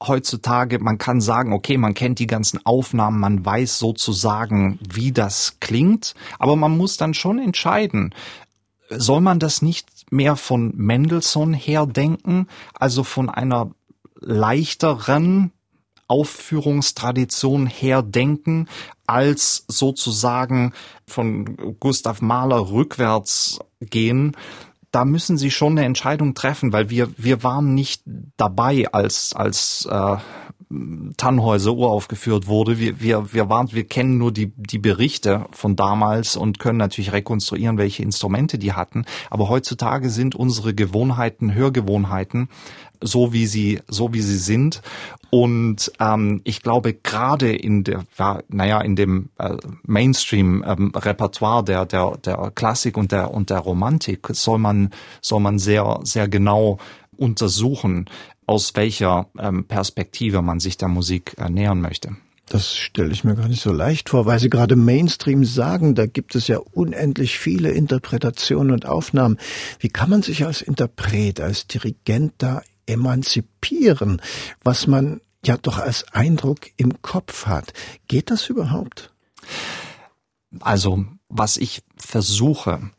heutzutage, 0.00 0.78
man 0.78 0.98
kann 0.98 1.20
sagen, 1.20 1.52
okay, 1.52 1.78
man 1.78 1.94
kennt 1.94 2.18
die 2.18 2.26
ganzen 2.26 2.64
Aufnahmen, 2.64 3.18
man 3.18 3.44
weiß 3.44 3.78
sozusagen, 3.78 4.78
wie 4.86 5.12
das 5.12 5.56
klingt, 5.60 6.14
aber 6.38 6.56
man 6.56 6.76
muss 6.76 6.96
dann 6.96 7.14
schon 7.14 7.38
entscheiden, 7.38 8.14
soll 8.90 9.20
man 9.20 9.38
das 9.38 9.62
nicht 9.62 10.12
mehr 10.12 10.36
von 10.36 10.72
Mendelssohn 10.76 11.54
her 11.54 11.86
denken, 11.86 12.46
also 12.74 13.04
von 13.04 13.28
einer 13.28 13.70
leichteren 14.20 15.52
Aufführungstradition 16.08 17.66
her 17.66 18.02
denken, 18.02 18.68
als 19.06 19.64
sozusagen 19.68 20.72
von 21.06 21.76
Gustav 21.80 22.20
Mahler 22.22 22.70
rückwärts 22.70 23.58
gehen, 23.80 24.36
da 24.96 25.04
müssen 25.04 25.36
Sie 25.36 25.50
schon 25.50 25.72
eine 25.72 25.84
Entscheidung 25.84 26.34
treffen, 26.34 26.72
weil 26.72 26.88
wir 26.88 27.10
wir 27.18 27.42
waren 27.42 27.74
nicht 27.74 28.02
dabei, 28.38 28.86
als 28.92 29.34
als 29.34 29.86
äh, 29.90 30.16
Tannhäuser 31.16 31.74
uraufgeführt 31.74 32.46
wurde. 32.46 32.78
Wir 32.78 32.98
wir 32.98 33.32
wir 33.32 33.48
waren 33.50 33.70
wir 33.72 33.84
kennen 33.84 34.16
nur 34.16 34.32
die 34.32 34.52
die 34.56 34.78
Berichte 34.78 35.46
von 35.52 35.76
damals 35.76 36.34
und 36.34 36.58
können 36.58 36.78
natürlich 36.78 37.12
rekonstruieren, 37.12 37.78
welche 37.78 38.02
Instrumente 38.02 38.58
die 38.58 38.72
hatten. 38.72 39.04
Aber 39.28 39.48
heutzutage 39.48 40.08
sind 40.08 40.34
unsere 40.34 40.72
Gewohnheiten 40.72 41.54
Hörgewohnheiten 41.54 42.48
so 43.00 43.32
wie 43.32 43.46
sie 43.46 43.80
so 43.88 44.12
wie 44.12 44.20
sie 44.20 44.38
sind 44.38 44.82
und 45.30 45.92
ähm, 46.00 46.40
ich 46.44 46.62
glaube 46.62 46.94
gerade 46.94 47.54
in 47.54 47.84
der 47.84 48.04
naja 48.48 48.80
in 48.80 48.96
dem 48.96 49.30
äh, 49.38 49.56
Mainstream 49.84 50.64
ähm, 50.66 50.92
Repertoire 50.94 51.64
der 51.64 51.86
der 51.86 52.16
der 52.18 52.52
Klassik 52.54 52.96
und 52.96 53.12
der 53.12 53.32
und 53.32 53.50
der 53.50 53.58
Romantik 53.58 54.28
soll 54.32 54.58
man 54.58 54.90
soll 55.20 55.40
man 55.40 55.58
sehr 55.58 56.00
sehr 56.04 56.28
genau 56.28 56.78
untersuchen 57.16 58.06
aus 58.46 58.74
welcher 58.76 59.26
ähm, 59.38 59.64
Perspektive 59.64 60.42
man 60.42 60.60
sich 60.60 60.76
der 60.76 60.88
Musik 60.88 61.34
äh, 61.38 61.50
nähern 61.50 61.80
möchte. 61.80 62.16
Das 62.48 62.76
stelle 62.76 63.12
ich 63.12 63.24
mir 63.24 63.34
gar 63.34 63.48
nicht 63.48 63.60
so 63.60 63.72
leicht 63.72 64.08
vor, 64.08 64.24
weil 64.24 64.38
Sie 64.38 64.50
gerade 64.50 64.76
Mainstream 64.76 65.44
sagen, 65.44 65.96
da 65.96 66.06
gibt 66.06 66.36
es 66.36 66.46
ja 66.46 66.58
unendlich 66.58 67.38
viele 67.38 67.72
Interpretationen 67.72 68.72
und 68.72 68.86
Aufnahmen. 68.86 69.38
Wie 69.80 69.88
kann 69.88 70.10
man 70.10 70.22
sich 70.22 70.44
als 70.44 70.62
Interpret, 70.62 71.40
als 71.40 71.66
Dirigent 71.66 72.34
da 72.38 72.62
emanzipieren, 72.86 74.22
was 74.62 74.86
man 74.86 75.20
ja 75.44 75.56
doch 75.56 75.78
als 75.78 76.12
Eindruck 76.12 76.58
im 76.76 77.02
Kopf 77.02 77.46
hat. 77.46 77.72
Geht 78.08 78.30
das 78.30 78.48
überhaupt? 78.48 79.12
Also, 80.60 81.04
was 81.28 81.56
ich 81.56 81.82
versuche 81.96 82.90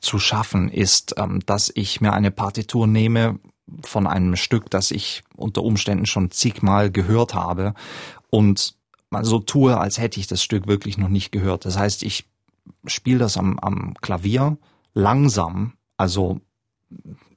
zu 0.00 0.18
schaffen, 0.18 0.68
ist, 0.70 1.14
ähm, 1.16 1.40
dass 1.46 1.70
ich 1.74 2.00
mir 2.00 2.12
eine 2.12 2.30
Partitur 2.30 2.86
nehme 2.86 3.38
von 3.84 4.06
einem 4.06 4.36
Stück, 4.36 4.70
das 4.70 4.90
ich 4.90 5.22
unter 5.36 5.62
Umständen 5.62 6.06
schon 6.06 6.30
zigmal 6.30 6.90
gehört 6.90 7.34
habe 7.34 7.74
und 8.30 8.76
so 9.22 9.38
tue, 9.38 9.78
als 9.78 9.98
hätte 9.98 10.20
ich 10.20 10.26
das 10.26 10.42
Stück 10.42 10.66
wirklich 10.66 10.98
noch 10.98 11.08
nicht 11.08 11.32
gehört. 11.32 11.64
Das 11.64 11.78
heißt, 11.78 12.02
ich 12.02 12.26
spiele 12.86 13.18
das 13.18 13.36
am, 13.36 13.58
am 13.58 13.94
Klavier 14.00 14.58
langsam, 14.92 15.74
also 15.96 16.40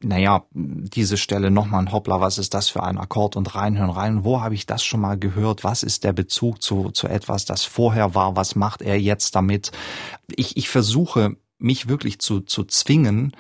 naja, 0.02 0.46
diese 0.54 1.18
Stelle 1.18 1.52
nochmal 1.52 1.82
ein 1.82 1.92
Hoppla, 1.92 2.22
was 2.22 2.38
ist 2.38 2.54
das 2.54 2.70
für 2.70 2.84
ein 2.84 2.98
Akkord 2.98 3.36
und 3.36 3.54
reinhören 3.56 3.90
rein, 3.90 4.24
wo 4.24 4.42
habe 4.42 4.56
ich 4.56 4.66
das 4.66 4.84
schon 4.84 5.02
mal 5.02 5.18
gehört, 5.18 5.64
was 5.64 5.84
ist 5.84 6.04
der 6.04 6.14
Bezug 6.14 6.62
zu, 6.62 6.90
zu 6.92 7.08
etwas, 7.08 7.46
das 7.46 7.64
vorher 7.64 8.16
war, 8.16 8.36
was 8.36 8.56
macht 8.56 8.82
er 8.82 9.00
jetzt 9.00 9.36
damit. 9.36 9.72
Ich, 10.28 10.58
ich 10.58 10.70
versuche 10.70 11.36
mich 11.60 11.88
wirklich 11.88 12.20
zu, 12.20 12.42
zu 12.42 12.64
zwingen, 12.64 13.34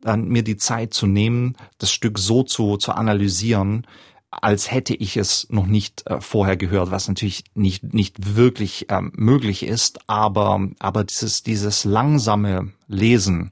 dann 0.00 0.28
mir 0.28 0.44
die 0.44 0.56
Zeit 0.56 0.94
zu 0.94 1.06
nehmen, 1.06 1.56
das 1.78 1.90
Stück 1.90 2.18
so 2.18 2.42
zu, 2.42 2.76
zu 2.76 2.92
analysieren, 2.92 3.86
als 4.30 4.70
hätte 4.70 4.94
ich 4.94 5.16
es 5.16 5.46
noch 5.50 5.66
nicht 5.66 6.06
äh, 6.06 6.20
vorher 6.20 6.56
gehört, 6.56 6.90
was 6.90 7.08
natürlich 7.08 7.44
nicht 7.54 7.94
nicht 7.94 8.34
wirklich 8.34 8.86
ähm, 8.88 9.12
möglich 9.14 9.64
ist, 9.64 10.08
aber 10.08 10.68
aber 10.80 11.04
dieses 11.04 11.44
dieses 11.44 11.84
langsame 11.84 12.72
Lesen, 12.88 13.50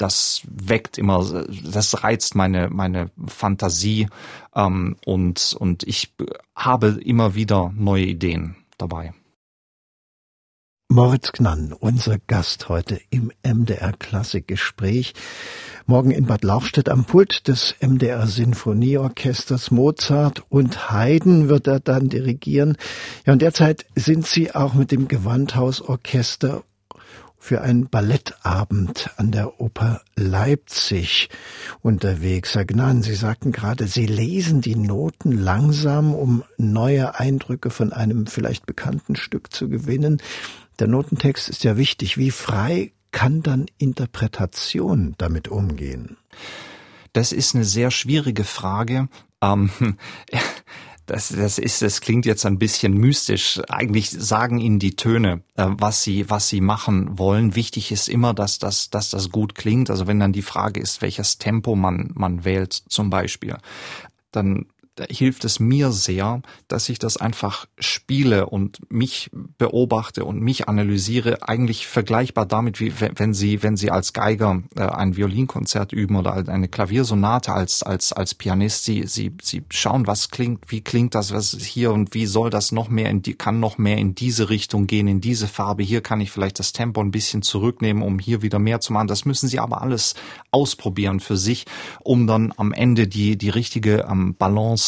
das 0.00 0.42
weckt 0.48 0.98
immer, 0.98 1.44
das 1.64 2.02
reizt 2.02 2.34
meine 2.34 2.70
meine 2.70 3.10
Fantasie 3.26 4.08
ähm, 4.54 4.96
und 5.04 5.54
und 5.58 5.82
ich 5.84 6.14
habe 6.54 6.98
immer 7.04 7.34
wieder 7.34 7.72
neue 7.76 8.04
Ideen 8.04 8.56
dabei. 8.78 9.12
Moritz 10.92 11.30
Gnann, 11.30 11.72
unser 11.72 12.18
Gast 12.18 12.68
heute 12.68 13.00
im 13.10 13.30
MDR 13.44 13.92
Klassikgespräch. 13.92 15.14
Morgen 15.86 16.10
in 16.10 16.26
Bad 16.26 16.42
Lauchstädt 16.42 16.88
am 16.88 17.04
Pult 17.04 17.46
des 17.46 17.76
MDR 17.80 18.26
Sinfonieorchesters 18.26 19.70
Mozart 19.70 20.42
und 20.48 20.90
Haydn 20.90 21.48
wird 21.48 21.68
er 21.68 21.78
dann 21.78 22.08
dirigieren. 22.08 22.76
Ja, 23.24 23.34
und 23.34 23.40
derzeit 23.40 23.86
sind 23.94 24.26
Sie 24.26 24.52
auch 24.52 24.74
mit 24.74 24.90
dem 24.90 25.06
Gewandhausorchester 25.06 26.64
für 27.40 27.62
einen 27.62 27.88
Ballettabend 27.88 29.10
an 29.16 29.32
der 29.32 29.60
Oper 29.60 30.02
Leipzig 30.14 31.30
unterwegs. 31.80 32.54
Herr 32.54 32.66
Gnan, 32.66 33.02
Sie 33.02 33.14
sagten 33.14 33.50
gerade, 33.50 33.86
Sie 33.86 34.06
lesen 34.06 34.60
die 34.60 34.76
Noten 34.76 35.32
langsam, 35.32 36.14
um 36.14 36.44
neue 36.58 37.18
Eindrücke 37.18 37.70
von 37.70 37.92
einem 37.92 38.26
vielleicht 38.26 38.66
bekannten 38.66 39.16
Stück 39.16 39.52
zu 39.52 39.68
gewinnen. 39.68 40.22
Der 40.78 40.86
Notentext 40.86 41.48
ist 41.48 41.64
ja 41.64 41.76
wichtig. 41.78 42.18
Wie 42.18 42.30
frei 42.30 42.92
kann 43.10 43.42
dann 43.42 43.66
Interpretation 43.78 45.14
damit 45.18 45.48
umgehen? 45.48 46.18
Das 47.14 47.32
ist 47.32 47.54
eine 47.54 47.64
sehr 47.64 47.90
schwierige 47.90 48.44
Frage. 48.44 49.08
Ähm, 49.42 49.70
das, 51.10 51.30
das 51.30 51.58
ist, 51.58 51.82
das 51.82 52.00
klingt 52.00 52.24
jetzt 52.24 52.46
ein 52.46 52.58
bisschen 52.58 52.94
mystisch. 52.94 53.60
Eigentlich 53.68 54.10
sagen 54.10 54.58
ihnen 54.58 54.78
die 54.78 54.94
Töne, 54.94 55.42
äh, 55.56 55.66
was 55.68 56.04
sie, 56.04 56.30
was 56.30 56.48
sie 56.48 56.60
machen 56.60 57.18
wollen. 57.18 57.56
Wichtig 57.56 57.90
ist 57.90 58.08
immer, 58.08 58.32
dass 58.32 58.60
das, 58.60 58.90
dass 58.90 59.10
das 59.10 59.30
gut 59.30 59.56
klingt. 59.56 59.90
Also 59.90 60.06
wenn 60.06 60.20
dann 60.20 60.32
die 60.32 60.42
Frage 60.42 60.78
ist, 60.78 61.02
welches 61.02 61.38
Tempo 61.38 61.74
man, 61.74 62.12
man 62.14 62.44
wählt, 62.44 62.72
zum 62.72 63.10
Beispiel, 63.10 63.56
dann 64.30 64.66
hilft 65.08 65.44
es 65.44 65.60
mir 65.60 65.92
sehr, 65.92 66.42
dass 66.68 66.88
ich 66.88 66.98
das 66.98 67.16
einfach 67.16 67.66
spiele 67.78 68.46
und 68.46 68.80
mich 68.90 69.30
beobachte 69.32 70.24
und 70.24 70.40
mich 70.40 70.68
analysiere, 70.68 71.48
eigentlich 71.48 71.86
vergleichbar 71.86 72.46
damit, 72.46 72.80
wie 72.80 72.92
wenn 72.98 73.34
Sie, 73.34 73.62
wenn 73.62 73.76
Sie 73.76 73.90
als 73.90 74.12
Geiger 74.12 74.62
äh, 74.76 74.82
ein 74.82 75.16
Violinkonzert 75.16 75.92
üben 75.92 76.16
oder 76.16 76.34
eine 76.48 76.68
Klaviersonate 76.68 77.52
als, 77.52 77.82
als, 77.82 78.12
als 78.12 78.34
Pianist, 78.34 78.84
Sie, 78.84 79.06
Sie, 79.06 79.32
Sie 79.42 79.64
schauen, 79.70 80.06
was 80.06 80.30
klingt, 80.30 80.70
wie 80.70 80.82
klingt 80.82 81.14
das, 81.14 81.32
was 81.32 81.54
ist 81.54 81.64
hier 81.64 81.92
und 81.92 82.14
wie 82.14 82.26
soll 82.26 82.50
das 82.50 82.72
noch 82.72 82.88
mehr 82.88 83.10
in 83.10 83.22
die, 83.22 83.34
kann 83.34 83.60
noch 83.60 83.78
mehr 83.78 83.98
in 83.98 84.14
diese 84.14 84.50
Richtung 84.50 84.86
gehen, 84.86 85.08
in 85.08 85.20
diese 85.20 85.48
Farbe. 85.48 85.82
Hier 85.82 86.00
kann 86.00 86.20
ich 86.20 86.30
vielleicht 86.30 86.58
das 86.58 86.72
Tempo 86.72 87.00
ein 87.00 87.10
bisschen 87.10 87.42
zurücknehmen, 87.42 88.02
um 88.02 88.18
hier 88.18 88.42
wieder 88.42 88.58
mehr 88.58 88.80
zu 88.80 88.92
machen. 88.92 89.08
Das 89.08 89.24
müssen 89.24 89.48
Sie 89.48 89.58
aber 89.58 89.82
alles 89.82 90.14
ausprobieren 90.50 91.20
für 91.20 91.36
sich, 91.36 91.64
um 92.00 92.26
dann 92.26 92.52
am 92.56 92.72
Ende 92.72 93.08
die, 93.08 93.38
die 93.38 93.50
richtige 93.50 94.06
ähm, 94.10 94.34
Balance 94.36 94.79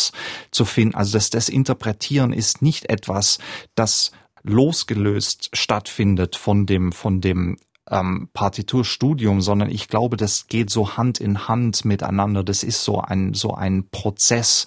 zu 0.51 0.65
finden. 0.65 0.95
Also 0.95 1.15
das, 1.15 1.31
das 1.31 1.49
Interpretieren 1.49 2.33
ist 2.33 2.63
nicht 2.63 2.89
etwas, 2.89 3.39
das 3.75 4.13
losgelöst 4.43 5.51
stattfindet 5.53 6.37
von 6.37 6.67
dem, 6.67 6.93
von 6.93 7.21
dem 7.21 7.57
ähm, 7.91 8.29
Partiturstudium, 8.33 9.41
sondern 9.41 9.69
ich 9.71 9.89
glaube, 9.89 10.17
das 10.17 10.47
geht 10.47 10.71
so 10.71 10.97
Hand 10.97 11.19
in 11.19 11.49
Hand 11.49 11.85
miteinander. 11.85 12.45
Das 12.45 12.63
ist 12.63 12.85
so 12.85 13.01
ein 13.01 13.35
so 13.35 13.55
ein 13.55 13.89
Prozess 13.91 14.67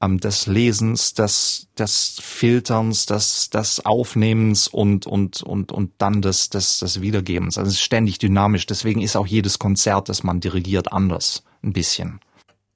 ähm, 0.00 0.18
des 0.18 0.46
Lesens, 0.46 1.14
des 1.14 1.68
des 1.78 2.18
Filterns, 2.22 3.06
des 3.06 3.50
des 3.50 3.84
Aufnehmens 3.84 4.66
und 4.68 5.06
und 5.06 5.42
und 5.42 5.72
und 5.72 5.92
dann 5.98 6.22
des 6.22 6.48
des 6.50 6.78
des 6.78 7.00
Wiedergebens. 7.00 7.58
Also 7.58 7.68
es 7.68 7.74
ist 7.74 7.82
ständig 7.82 8.18
dynamisch. 8.18 8.66
Deswegen 8.66 9.02
ist 9.02 9.16
auch 9.16 9.26
jedes 9.26 9.58
Konzert, 9.58 10.08
das 10.08 10.22
man 10.22 10.40
dirigiert, 10.40 10.92
anders 10.92 11.44
ein 11.62 11.72
bisschen. 11.72 12.20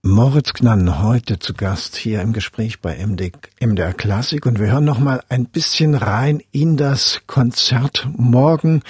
Moritz 0.05 0.53
Gnann 0.53 1.03
heute 1.03 1.41
zu 1.41 1.55
Gast 1.55 1.97
hier 1.97 2.23
im 2.23 2.33
Gespräch 2.33 2.81
bei 2.81 3.05
MD, 3.05 3.33
MDR 3.61 3.93
Klassik 3.93 4.47
und 4.47 4.61
wir 4.61 4.71
hören 4.71 4.85
noch 4.85 5.01
mal 5.01 5.25
ein 5.29 5.47
bisschen 5.47 5.97
rein 5.97 6.41
in 6.53 6.77
das 6.77 7.23
Konzert 7.27 8.09
morgen, 8.17 8.83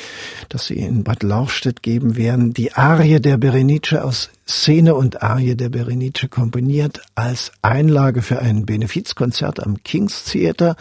das 0.51 0.66
Sie 0.66 0.75
in 0.75 1.05
Bad 1.05 1.23
Lauchstädt 1.23 1.83
geben 1.83 2.16
werden. 2.16 2.53
Die 2.53 2.75
Arie 2.75 3.21
der 3.21 3.38
Berenice 3.38 3.94
aus 3.94 4.29
Szene 4.47 4.94
und 4.94 5.23
Arie 5.23 5.57
der 5.57 5.71
Berenice 5.71 6.29
komponiert 6.29 7.01
als 7.14 7.53
Einlage 7.62 8.21
für 8.21 8.40
ein 8.40 8.66
Benefizkonzert 8.66 9.64
am 9.64 9.83
King's 9.83 10.25
Theater 10.25 10.77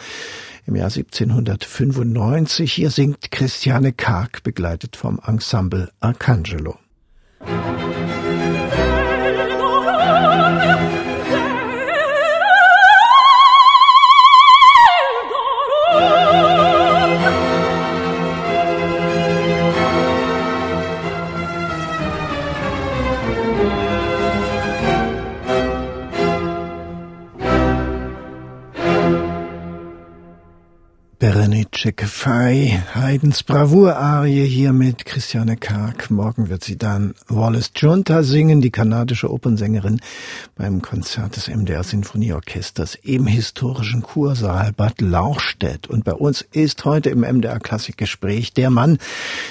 im 0.66 0.76
Jahr 0.76 0.90
1795. 0.90 2.70
Hier 2.70 2.90
singt 2.90 3.30
Christiane 3.30 3.94
Karg, 3.94 4.42
begleitet 4.42 4.94
vom 4.94 5.20
Ensemble 5.26 5.90
Arcangelo. 6.00 6.76
Berenice 31.80 32.10
Fei, 32.10 32.82
Haydns 32.94 33.44
Bravour-Arie 33.44 34.44
hier 34.46 34.72
mit 34.72 35.04
Christiane 35.04 35.56
Karg. 35.56 36.10
Morgen 36.10 36.48
wird 36.48 36.64
sie 36.64 36.76
dann 36.76 37.14
Wallace 37.28 37.70
Junta 37.76 38.24
singen, 38.24 38.60
die 38.60 38.70
kanadische 38.70 39.30
Opernsängerin, 39.30 40.00
beim 40.56 40.82
Konzert 40.82 41.36
des 41.36 41.46
MDR 41.46 41.84
Sinfonieorchesters 41.84 42.96
im 42.96 43.26
historischen 43.26 44.02
Kursaal 44.02 44.72
Bad 44.72 45.00
Lauchstädt. 45.00 45.86
Und 45.86 46.04
bei 46.04 46.14
uns 46.14 46.42
ist 46.42 46.84
heute 46.84 47.10
im 47.10 47.20
MDR 47.20 47.60
Klassikgespräch 47.60 48.52
der 48.52 48.70
Mann, 48.70 48.98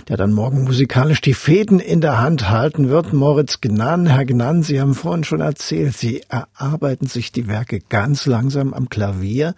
der 0.09 0.17
dann 0.17 0.33
morgen 0.33 0.65
musikalisch 0.65 1.21
die 1.21 1.33
Fäden 1.33 1.79
in 1.79 2.01
der 2.01 2.19
Hand 2.19 2.49
halten 2.49 2.89
wird, 2.89 3.13
Moritz 3.13 3.61
Gnan. 3.61 4.05
Herr 4.05 4.25
Gnan, 4.25 4.63
Sie 4.63 4.81
haben 4.81 4.95
vorhin 4.95 5.23
schon 5.23 5.41
erzählt, 5.41 5.95
Sie 5.95 6.23
erarbeiten 6.27 7.07
sich 7.07 7.31
die 7.31 7.47
Werke 7.47 7.79
ganz 7.87 8.25
langsam 8.25 8.73
am 8.73 8.89
Klavier. 8.89 9.55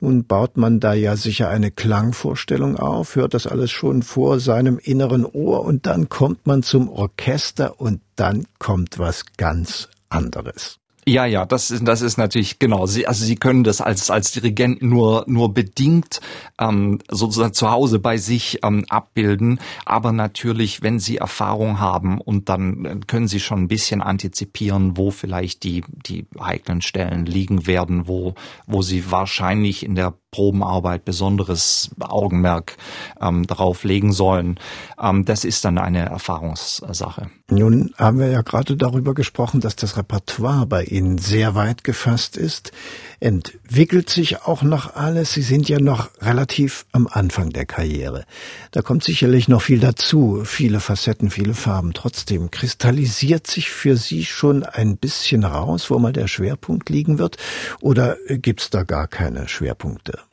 Nun 0.00 0.24
baut 0.24 0.56
man 0.56 0.80
da 0.80 0.94
ja 0.94 1.16
sicher 1.16 1.50
eine 1.50 1.70
Klangvorstellung 2.06 2.76
auf, 2.76 3.16
hört 3.16 3.34
das 3.34 3.48
alles 3.48 3.72
schon 3.72 4.02
vor 4.04 4.38
seinem 4.38 4.78
inneren 4.78 5.24
Ohr 5.24 5.64
und 5.64 5.86
dann 5.86 6.08
kommt 6.08 6.46
man 6.46 6.62
zum 6.62 6.88
Orchester 6.88 7.80
und 7.80 8.00
dann 8.14 8.46
kommt 8.60 9.00
was 9.00 9.24
ganz 9.36 9.88
anderes. 10.08 10.78
Ja, 11.08 11.24
ja, 11.24 11.46
das 11.46 11.70
ist, 11.70 11.86
das 11.86 12.02
ist 12.02 12.16
natürlich 12.16 12.58
genau. 12.58 12.86
Sie, 12.86 13.06
also 13.06 13.24
Sie 13.24 13.36
können 13.36 13.62
das 13.62 13.80
als 13.80 14.10
als 14.10 14.32
Dirigent 14.32 14.82
nur 14.82 15.24
nur 15.28 15.54
bedingt 15.54 16.20
ähm, 16.60 16.98
sozusagen 17.08 17.52
zu 17.52 17.70
Hause 17.70 18.00
bei 18.00 18.16
sich 18.16 18.58
ähm, 18.64 18.84
abbilden, 18.88 19.60
aber 19.84 20.10
natürlich, 20.10 20.82
wenn 20.82 20.98
Sie 20.98 21.18
Erfahrung 21.18 21.78
haben 21.78 22.20
und 22.20 22.48
dann 22.48 22.84
äh, 22.84 22.96
können 23.06 23.28
Sie 23.28 23.38
schon 23.38 23.62
ein 23.62 23.68
bisschen 23.68 24.02
antizipieren, 24.02 24.96
wo 24.96 25.12
vielleicht 25.12 25.62
die 25.62 25.84
die 25.88 26.26
heiklen 26.40 26.82
Stellen 26.82 27.24
liegen 27.24 27.68
werden, 27.68 28.08
wo 28.08 28.34
wo 28.66 28.82
Sie 28.82 29.08
wahrscheinlich 29.08 29.84
in 29.84 29.94
der 29.94 30.14
Probenarbeit 30.36 31.06
besonderes 31.06 31.88
Augenmerk 31.98 32.76
ähm, 33.22 33.46
darauf 33.46 33.84
legen 33.84 34.12
sollen. 34.12 34.60
Ähm, 35.02 35.24
das 35.24 35.46
ist 35.46 35.64
dann 35.64 35.78
eine 35.78 36.04
Erfahrungssache. 36.10 37.30
Nun 37.48 37.94
haben 37.96 38.18
wir 38.18 38.28
ja 38.28 38.42
gerade 38.42 38.76
darüber 38.76 39.14
gesprochen, 39.14 39.60
dass 39.60 39.76
das 39.76 39.96
Repertoire 39.96 40.66
bei 40.66 40.84
Ihnen 40.84 41.16
sehr 41.16 41.54
weit 41.54 41.84
gefasst 41.84 42.36
ist. 42.36 42.72
Entwickelt 43.18 44.10
sich 44.10 44.42
auch 44.42 44.62
noch 44.62 44.94
alles? 44.94 45.32
Sie 45.32 45.40
sind 45.40 45.70
ja 45.70 45.80
noch 45.80 46.10
relativ 46.20 46.84
am 46.92 47.06
Anfang 47.06 47.48
der 47.48 47.64
Karriere. 47.64 48.26
Da 48.72 48.82
kommt 48.82 49.04
sicherlich 49.04 49.48
noch 49.48 49.62
viel 49.62 49.80
dazu, 49.80 50.42
viele 50.44 50.80
Facetten, 50.80 51.30
viele 51.30 51.54
Farben. 51.54 51.94
Trotzdem 51.94 52.50
kristallisiert 52.50 53.46
sich 53.46 53.70
für 53.70 53.96
Sie 53.96 54.26
schon 54.26 54.64
ein 54.64 54.98
bisschen 54.98 55.44
raus, 55.44 55.88
wo 55.88 55.98
mal 55.98 56.12
der 56.12 56.28
Schwerpunkt 56.28 56.90
liegen 56.90 57.18
wird? 57.18 57.38
Oder 57.80 58.18
gibt's 58.28 58.68
da 58.68 58.82
gar 58.82 59.08
keine 59.08 59.48
Schwerpunkte? 59.48 60.25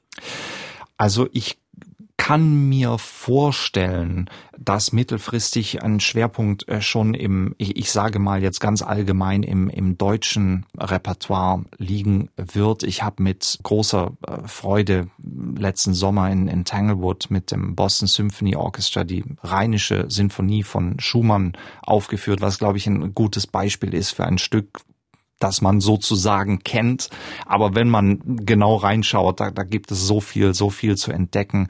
Also 0.98 1.28
ich 1.32 1.58
kann 2.18 2.70
mir 2.70 3.00
vorstellen, 3.00 4.30
dass 4.58 4.94
mittelfristig 4.94 5.84
ein 5.84 6.00
Schwerpunkt 6.00 6.66
äh, 6.70 6.82
schon 6.82 7.16
im, 7.16 7.54
ich, 7.58 7.76
ich, 7.76 7.92
sage 7.92 8.18
mal 8.18 8.42
jetzt 8.42 8.62
ganz 8.62 8.82
allgemein 8.82 9.44
im, 9.44 9.68
im 9.68 9.98
deutschen 9.98 10.66
Repertoire 10.78 11.66
liegen 11.78 12.30
wird. 12.38 12.84
Ich 12.84 13.04
habe 13.04 13.22
mit 13.22 13.60
großer 13.64 14.14
äh, 14.26 14.48
Freude 14.48 15.08
letzten 15.58 15.94
Sommer 15.94 16.32
in, 16.32 16.48
in 16.48 16.64
Tanglewood 16.64 17.30
mit 17.30 17.52
dem 17.52 17.76
Boston 17.76 18.08
Symphony 18.08 18.56
Orchestra 18.56 19.04
die 19.04 19.26
Rheinische 19.44 20.06
Sinfonie 20.08 20.64
von 20.64 21.02
Schumann 21.02 21.58
aufgeführt, 21.82 22.40
was 22.40 22.58
glaube 22.58 22.78
ich 22.78 22.88
ein 22.88 23.14
gutes 23.14 23.48
Beispiel 23.48 23.94
ist 23.94 24.12
für 24.12 24.24
ein 24.24 24.38
Stück, 24.38 24.80
das 25.44 25.62
man 25.62 25.82
sozusagen 25.82 26.60
kennt. 26.60 27.10
Aber 27.46 27.76
wenn 27.76 27.90
man 27.90 28.20
genau 28.46 28.76
reinschaut, 28.76 29.40
da, 29.40 29.52
da 29.52 29.64
gibt 29.64 29.92
es 29.92 30.08
so 30.08 30.22
viel, 30.22 30.54
so 30.54 30.70
viel 30.70 30.96
zu 30.96 31.12
entdecken. 31.12 31.68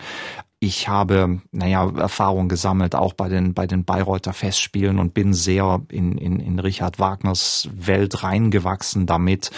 Ich 0.59 0.87
habe, 0.87 1.41
naja, 1.51 1.91
Erfahrung 1.97 2.47
gesammelt, 2.47 2.95
auch 2.95 3.11
bei 3.11 3.27
den, 3.27 3.53
bei 3.53 3.67
den 3.67 3.83
Bayreuther 3.83 4.31
Festspielen 4.31 4.97
und 4.97 5.13
bin 5.13 5.33
sehr 5.33 5.81
in, 5.89 6.17
in, 6.17 6.39
in 6.39 6.57
Richard 6.57 6.99
Wagners 6.99 7.67
Welt 7.73 8.23
reingewachsen 8.23 9.05
damit. 9.05 9.51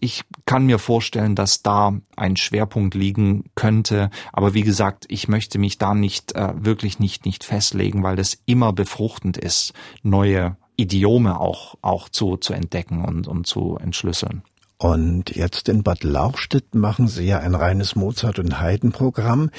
Ich 0.00 0.22
kann 0.46 0.64
mir 0.64 0.78
vorstellen, 0.78 1.34
dass 1.34 1.62
da 1.62 1.92
ein 2.16 2.38
Schwerpunkt 2.38 2.94
liegen 2.94 3.50
könnte. 3.54 4.08
Aber 4.32 4.54
wie 4.54 4.62
gesagt, 4.62 5.04
ich 5.08 5.28
möchte 5.28 5.58
mich 5.58 5.76
da 5.76 5.92
nicht, 5.92 6.34
äh, 6.34 6.54
wirklich 6.56 6.98
nicht, 6.98 7.26
nicht 7.26 7.44
festlegen, 7.44 8.02
weil 8.02 8.18
es 8.18 8.40
immer 8.46 8.72
befruchtend 8.72 9.36
ist, 9.36 9.74
neue 10.02 10.56
Idiome 10.80 11.38
auch, 11.38 11.76
auch 11.82 12.08
zu, 12.08 12.36
zu 12.36 12.52
entdecken 12.52 13.04
und, 13.04 13.28
und 13.28 13.46
zu 13.46 13.78
entschlüsseln. 13.80 14.42
Und 14.82 15.36
jetzt 15.36 15.68
in 15.68 15.82
Bad 15.82 16.04
Lauchstädt 16.04 16.74
machen 16.74 17.06
Sie 17.06 17.26
ja 17.26 17.38
ein 17.40 17.54
reines 17.54 17.96
Mozart- 17.96 18.38
und 18.38 18.62
Haydn-Programm. 18.62 19.50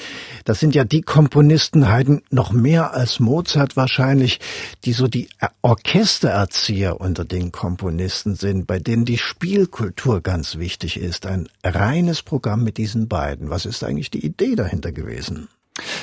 Das 0.44 0.58
sind 0.58 0.74
ja 0.74 0.82
die 0.82 1.02
Komponisten, 1.02 1.88
Haydn 1.88 2.22
noch 2.30 2.50
mehr 2.50 2.92
als 2.92 3.20
Mozart 3.20 3.76
wahrscheinlich, 3.76 4.40
die 4.84 4.92
so 4.92 5.06
die 5.06 5.28
Orchestererzieher 5.62 7.00
unter 7.00 7.24
den 7.24 7.52
Komponisten 7.52 8.34
sind, 8.34 8.66
bei 8.66 8.80
denen 8.80 9.04
die 9.04 9.16
Spielkultur 9.16 10.22
ganz 10.22 10.58
wichtig 10.58 10.98
ist. 10.98 11.24
Ein 11.24 11.48
reines 11.62 12.24
Programm 12.24 12.64
mit 12.64 12.76
diesen 12.76 13.06
beiden. 13.06 13.48
Was 13.48 13.64
ist 13.64 13.84
eigentlich 13.84 14.10
die 14.10 14.26
Idee 14.26 14.56
dahinter 14.56 14.90
gewesen? 14.90 15.46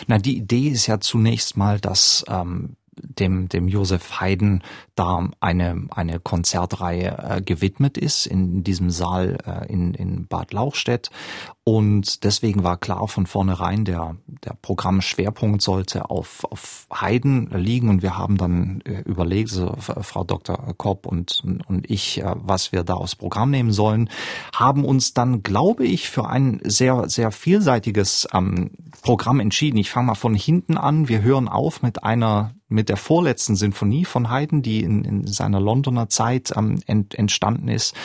Na, 0.07 0.17
die 0.17 0.37
Idee 0.37 0.69
ist 0.69 0.87
ja 0.87 1.01
zunächst 1.01 1.57
mal, 1.57 1.81
dass 1.81 2.23
ähm, 2.29 2.77
dem, 3.03 3.49
dem 3.49 3.67
Josef 3.67 4.19
Haydn 4.19 4.61
da 4.95 5.29
eine, 5.39 5.87
eine 5.91 6.19
Konzertreihe 6.19 7.17
äh, 7.17 7.41
gewidmet 7.41 7.97
ist 7.97 8.25
in 8.25 8.63
diesem 8.63 8.89
Saal 8.89 9.37
äh, 9.45 9.71
in, 9.71 9.93
in 9.93 10.27
Bad 10.27 10.53
Lauchstädt. 10.53 11.09
Und 11.71 12.23
deswegen 12.23 12.63
war 12.63 12.77
klar 12.77 13.07
von 13.07 13.27
vornherein, 13.27 13.85
der, 13.85 14.15
der 14.43 14.55
Programmschwerpunkt 14.59 15.61
sollte 15.61 16.09
auf, 16.09 16.43
auf 16.45 16.87
Haydn 16.91 17.51
liegen. 17.53 17.89
Und 17.89 18.01
wir 18.01 18.17
haben 18.17 18.37
dann 18.37 18.81
äh, 18.85 19.01
überlegt, 19.01 19.49
so, 19.49 19.75
Frau 19.77 20.23
Dr. 20.23 20.57
Kopp 20.77 21.05
und, 21.05 21.43
und 21.67 21.87
ich, 21.87 22.23
äh, 22.23 22.33
was 22.37 22.71
wir 22.71 22.83
da 22.83 22.95
aufs 22.95 23.15
Programm 23.15 23.51
nehmen 23.51 23.71
sollen, 23.71 24.09
haben 24.55 24.83
uns 24.83 25.13
dann, 25.13 25.43
glaube 25.43 25.85
ich, 25.85 26.09
für 26.09 26.27
ein 26.27 26.59
sehr, 26.63 27.07
sehr 27.07 27.29
vielseitiges 27.29 28.27
ähm, 28.33 28.71
Programm 29.03 29.39
entschieden. 29.39 29.77
Ich 29.77 29.91
fange 29.91 30.07
mal 30.07 30.15
von 30.15 30.33
hinten 30.33 30.75
an. 30.75 31.07
Wir 31.07 31.21
hören 31.21 31.47
auf 31.47 31.83
mit 31.83 32.03
einer 32.03 32.55
mit 32.67 32.89
der 32.89 32.97
vorletzten 32.97 33.55
Sinfonie 33.55 34.05
von 34.05 34.31
Haydn, 34.31 34.63
die 34.63 34.81
in, 34.81 35.03
in 35.03 35.27
seiner 35.27 35.59
Londoner 35.59 36.09
Zeit 36.09 36.51
ähm, 36.55 36.81
ent, 36.87 37.13
entstanden 37.13 37.67
ist, 37.67 37.95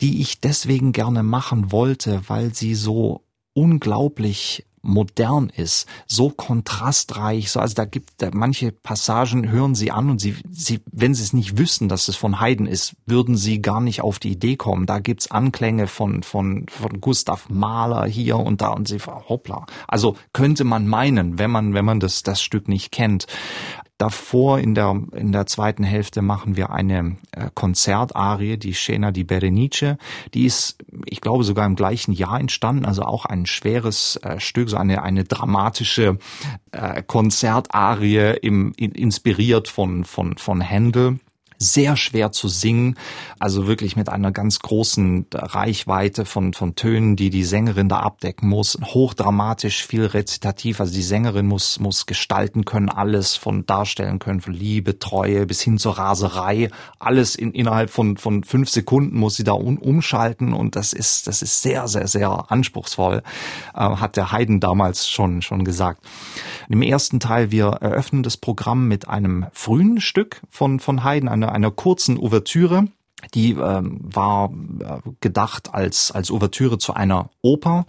die 0.00 0.20
ich 0.20 0.40
deswegen 0.40 0.92
gerne 0.92 1.22
machen 1.22 1.72
wollte, 1.72 2.22
weil 2.28 2.54
sie 2.54 2.74
so 2.74 3.22
unglaublich 3.54 4.64
modern 4.86 5.50
ist, 5.50 5.86
so 6.06 6.30
kontrastreich, 6.30 7.50
so 7.50 7.60
also 7.60 7.74
da 7.74 7.84
gibt 7.84 8.10
da 8.18 8.30
manche 8.32 8.72
Passagen 8.72 9.50
hören 9.50 9.74
Sie 9.74 9.90
an 9.90 10.08
und 10.10 10.20
Sie 10.20 10.36
Sie 10.48 10.80
wenn 10.90 11.14
Sie 11.14 11.22
es 11.22 11.32
nicht 11.32 11.58
wüssten, 11.58 11.88
dass 11.88 12.08
es 12.08 12.16
von 12.16 12.40
Haydn 12.40 12.66
ist, 12.66 12.94
würden 13.04 13.36
Sie 13.36 13.60
gar 13.60 13.80
nicht 13.80 14.00
auf 14.00 14.18
die 14.18 14.30
Idee 14.30 14.56
kommen. 14.56 14.86
Da 14.86 15.00
gibt's 15.00 15.30
Anklänge 15.30 15.88
von 15.88 16.22
von 16.22 16.66
von 16.68 17.00
Gustav 17.00 17.48
Mahler 17.50 18.06
hier 18.06 18.36
und 18.36 18.60
da 18.60 18.68
und 18.68 18.88
Sie 18.88 18.98
hoppla. 18.98 19.66
Also 19.88 20.16
könnte 20.32 20.64
man 20.64 20.86
meinen, 20.86 21.38
wenn 21.38 21.50
man 21.50 21.74
wenn 21.74 21.84
man 21.84 22.00
das 22.00 22.22
das 22.22 22.40
Stück 22.40 22.68
nicht 22.68 22.92
kennt. 22.92 23.26
Davor 23.98 24.58
in 24.58 24.74
der, 24.74 25.00
in 25.12 25.32
der 25.32 25.46
zweiten 25.46 25.82
Hälfte 25.82 26.20
machen 26.20 26.56
wir 26.56 26.70
eine 26.70 27.16
äh, 27.32 27.48
Konzertarie, 27.54 28.58
die 28.58 28.74
Scena 28.74 29.10
di 29.10 29.24
Berenice. 29.24 29.96
Die 30.34 30.44
ist, 30.44 30.78
ich 31.06 31.22
glaube, 31.22 31.44
sogar 31.44 31.64
im 31.64 31.76
gleichen 31.76 32.12
Jahr 32.12 32.38
entstanden, 32.38 32.84
also 32.84 33.02
auch 33.02 33.24
ein 33.24 33.46
schweres 33.46 34.16
äh, 34.16 34.38
Stück, 34.38 34.68
so 34.68 34.76
eine, 34.76 35.02
eine 35.02 35.24
dramatische 35.24 36.18
äh, 36.72 37.02
Konzertarie 37.02 38.36
im, 38.42 38.72
in, 38.76 38.92
inspiriert 38.92 39.68
von, 39.68 40.04
von, 40.04 40.36
von 40.36 40.60
Händel 40.60 41.18
sehr 41.58 41.96
schwer 41.96 42.32
zu 42.32 42.48
singen, 42.48 42.96
also 43.38 43.66
wirklich 43.66 43.96
mit 43.96 44.08
einer 44.08 44.32
ganz 44.32 44.58
großen 44.58 45.26
Reichweite 45.32 46.24
von, 46.24 46.52
von 46.52 46.74
Tönen, 46.74 47.16
die 47.16 47.30
die 47.30 47.44
Sängerin 47.44 47.88
da 47.88 48.00
abdecken 48.00 48.48
muss, 48.48 48.78
hochdramatisch, 48.82 49.86
viel 49.86 50.06
rezitativ, 50.06 50.80
also 50.80 50.92
die 50.92 51.02
Sängerin 51.02 51.46
muss, 51.46 51.80
muss 51.80 52.06
gestalten 52.06 52.64
können, 52.64 52.88
alles 52.88 53.36
von 53.36 53.66
darstellen 53.66 54.18
können, 54.18 54.40
von 54.40 54.52
Liebe, 54.52 54.98
Treue 54.98 55.46
bis 55.46 55.60
hin 55.62 55.78
zur 55.78 55.98
Raserei, 55.98 56.70
alles 56.98 57.34
in, 57.36 57.52
innerhalb 57.52 57.90
von, 57.90 58.16
von 58.16 58.44
fünf 58.44 58.70
Sekunden 58.70 59.18
muss 59.18 59.36
sie 59.36 59.44
da 59.44 59.52
um, 59.52 59.78
umschalten 59.78 60.52
und 60.52 60.76
das 60.76 60.92
ist, 60.92 61.26
das 61.26 61.42
ist 61.42 61.62
sehr, 61.62 61.88
sehr, 61.88 62.08
sehr 62.08 62.50
anspruchsvoll, 62.50 63.22
äh, 63.74 63.78
hat 63.78 64.16
der 64.16 64.32
Haydn 64.32 64.60
damals 64.60 65.08
schon, 65.08 65.42
schon 65.42 65.64
gesagt. 65.64 66.02
Im 66.68 66.82
ersten 66.82 67.20
Teil, 67.20 67.50
wir 67.50 67.66
eröffnen 67.66 68.22
das 68.22 68.36
Programm 68.36 68.88
mit 68.88 69.08
einem 69.08 69.46
frühen 69.52 70.00
Stück 70.00 70.42
von, 70.50 70.80
von 70.80 71.04
Haydn, 71.04 71.28
einer, 71.28 71.52
einer 71.52 71.70
kurzen 71.70 72.18
Ouvertüre. 72.18 72.88
Die 73.34 73.52
ähm, 73.52 73.98
war 74.02 74.52
äh, 74.80 75.10
gedacht 75.20 75.72
als, 75.72 76.10
als 76.12 76.30
Ouvertüre 76.30 76.76
zu 76.76 76.92
einer 76.92 77.30
Oper, 77.40 77.86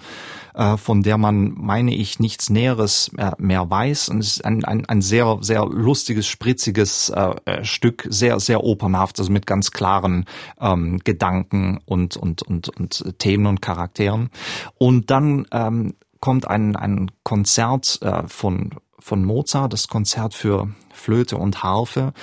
äh, 0.55 0.77
von 0.77 1.03
der 1.03 1.17
man, 1.17 1.53
meine 1.57 1.93
ich, 1.93 2.19
nichts 2.19 2.49
Näheres 2.49 3.11
mehr, 3.11 3.35
mehr 3.37 3.69
weiß. 3.69 4.07
Und 4.09 4.19
es 4.19 4.37
ist 4.37 4.45
ein, 4.45 4.63
ein, 4.63 4.85
ein 4.85 5.01
sehr, 5.01 5.37
sehr 5.41 5.65
lustiges, 5.65 6.27
spritziges 6.27 7.09
äh, 7.09 7.35
äh 7.45 7.65
Stück, 7.65 8.07
sehr, 8.09 8.39
sehr 8.39 8.63
opernhaft, 8.63 9.19
also 9.19 9.31
mit 9.31 9.45
ganz 9.45 9.71
klaren 9.71 10.25
ähm, 10.61 10.99
Gedanken 11.03 11.79
und, 11.85 12.15
und, 12.15 12.41
und, 12.43 12.69
und 12.69 13.19
Themen 13.19 13.47
und 13.47 13.61
Charakteren. 13.61 14.29
Und 14.77 15.11
dann 15.11 15.45
ähm, 15.51 15.93
kommt 16.19 16.47
ein, 16.47 16.75
ein 16.75 17.11
Konzert 17.23 17.99
äh, 18.01 18.27
von, 18.27 18.71
von 18.99 19.23
Mozart, 19.23 19.73
das 19.73 19.87
Konzert 19.87 20.33
für 20.33 20.69
Flöte 20.93 21.37
und 21.37 21.63
Harfe, 21.63 22.13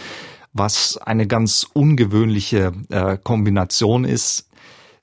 was 0.53 0.97
eine 0.97 1.27
ganz 1.27 1.67
ungewöhnliche 1.73 2.73
äh, 2.91 3.19
Kombination 3.23 4.05
ist. 4.05 4.49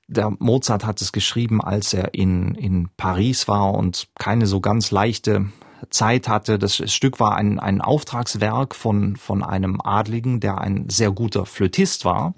Der 0.08 0.30
Mozart 0.38 0.84
hat 0.84 1.00
es 1.00 1.12
geschrieben, 1.12 1.62
als 1.62 1.94
er 1.94 2.14
in, 2.14 2.54
in 2.54 2.88
Paris 2.96 3.48
war 3.48 3.72
und 3.74 4.08
keine 4.18 4.46
so 4.46 4.60
ganz 4.60 4.90
leichte 4.90 5.46
Zeit 5.90 6.28
hatte. 6.28 6.58
Das 6.58 6.76
Stück 6.92 7.20
war 7.20 7.36
ein, 7.36 7.58
ein 7.58 7.80
Auftragswerk 7.80 8.74
von, 8.74 9.16
von 9.16 9.42
einem 9.42 9.80
Adligen, 9.80 10.40
der 10.40 10.58
ein 10.58 10.88
sehr 10.90 11.10
guter 11.10 11.46
Flötist 11.46 12.04
war. 12.04 12.34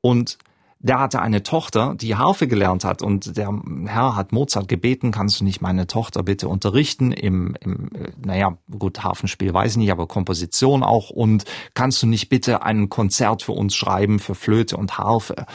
Und 0.00 0.38
der 0.82 0.98
hatte 0.98 1.20
eine 1.20 1.42
Tochter, 1.42 1.94
die 1.94 2.16
Harfe 2.16 2.48
gelernt 2.48 2.84
hat 2.84 3.02
und 3.02 3.36
der 3.36 3.52
Herr 3.86 4.16
hat 4.16 4.32
Mozart 4.32 4.66
gebeten, 4.66 5.12
kannst 5.12 5.40
du 5.40 5.44
nicht 5.44 5.60
meine 5.60 5.86
Tochter 5.86 6.22
bitte 6.22 6.48
unterrichten 6.48 7.12
im, 7.12 7.54
im 7.60 7.90
naja, 8.24 8.56
gut, 8.78 9.04
Harfenspiel 9.04 9.52
weiß 9.52 9.72
ich 9.72 9.76
nicht, 9.76 9.92
aber 9.92 10.06
Komposition 10.06 10.82
auch 10.82 11.10
und 11.10 11.44
kannst 11.74 12.02
du 12.02 12.06
nicht 12.06 12.30
bitte 12.30 12.62
ein 12.62 12.88
Konzert 12.88 13.42
für 13.42 13.52
uns 13.52 13.76
schreiben 13.76 14.18
für 14.18 14.34
Flöte 14.34 14.76
und 14.76 14.98
Harfe? 14.98 15.46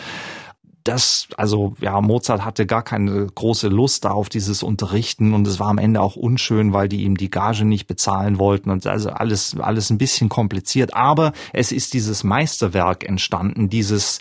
das, 0.85 1.27
also 1.35 1.73
ja, 1.81 1.99
Mozart 1.99 2.45
hatte 2.45 2.67
gar 2.67 2.83
keine 2.83 3.25
große 3.25 3.69
Lust 3.69 4.05
da 4.05 4.11
auf 4.11 4.29
dieses 4.29 4.61
Unterrichten 4.61 5.33
und 5.33 5.47
es 5.47 5.59
war 5.59 5.69
am 5.69 5.79
Ende 5.79 5.99
auch 5.99 6.15
unschön, 6.15 6.73
weil 6.73 6.87
die 6.87 7.03
ihm 7.03 7.17
die 7.17 7.31
Gage 7.31 7.65
nicht 7.65 7.87
bezahlen 7.87 8.37
wollten 8.37 8.69
und 8.69 8.85
also 8.85 9.09
alles, 9.09 9.57
alles 9.59 9.89
ein 9.89 9.97
bisschen 9.97 10.29
kompliziert. 10.29 10.93
Aber 10.93 11.33
es 11.53 11.71
ist 11.71 11.95
dieses 11.95 12.23
Meisterwerk 12.23 13.03
entstanden, 13.03 13.67
dieses, 13.67 14.19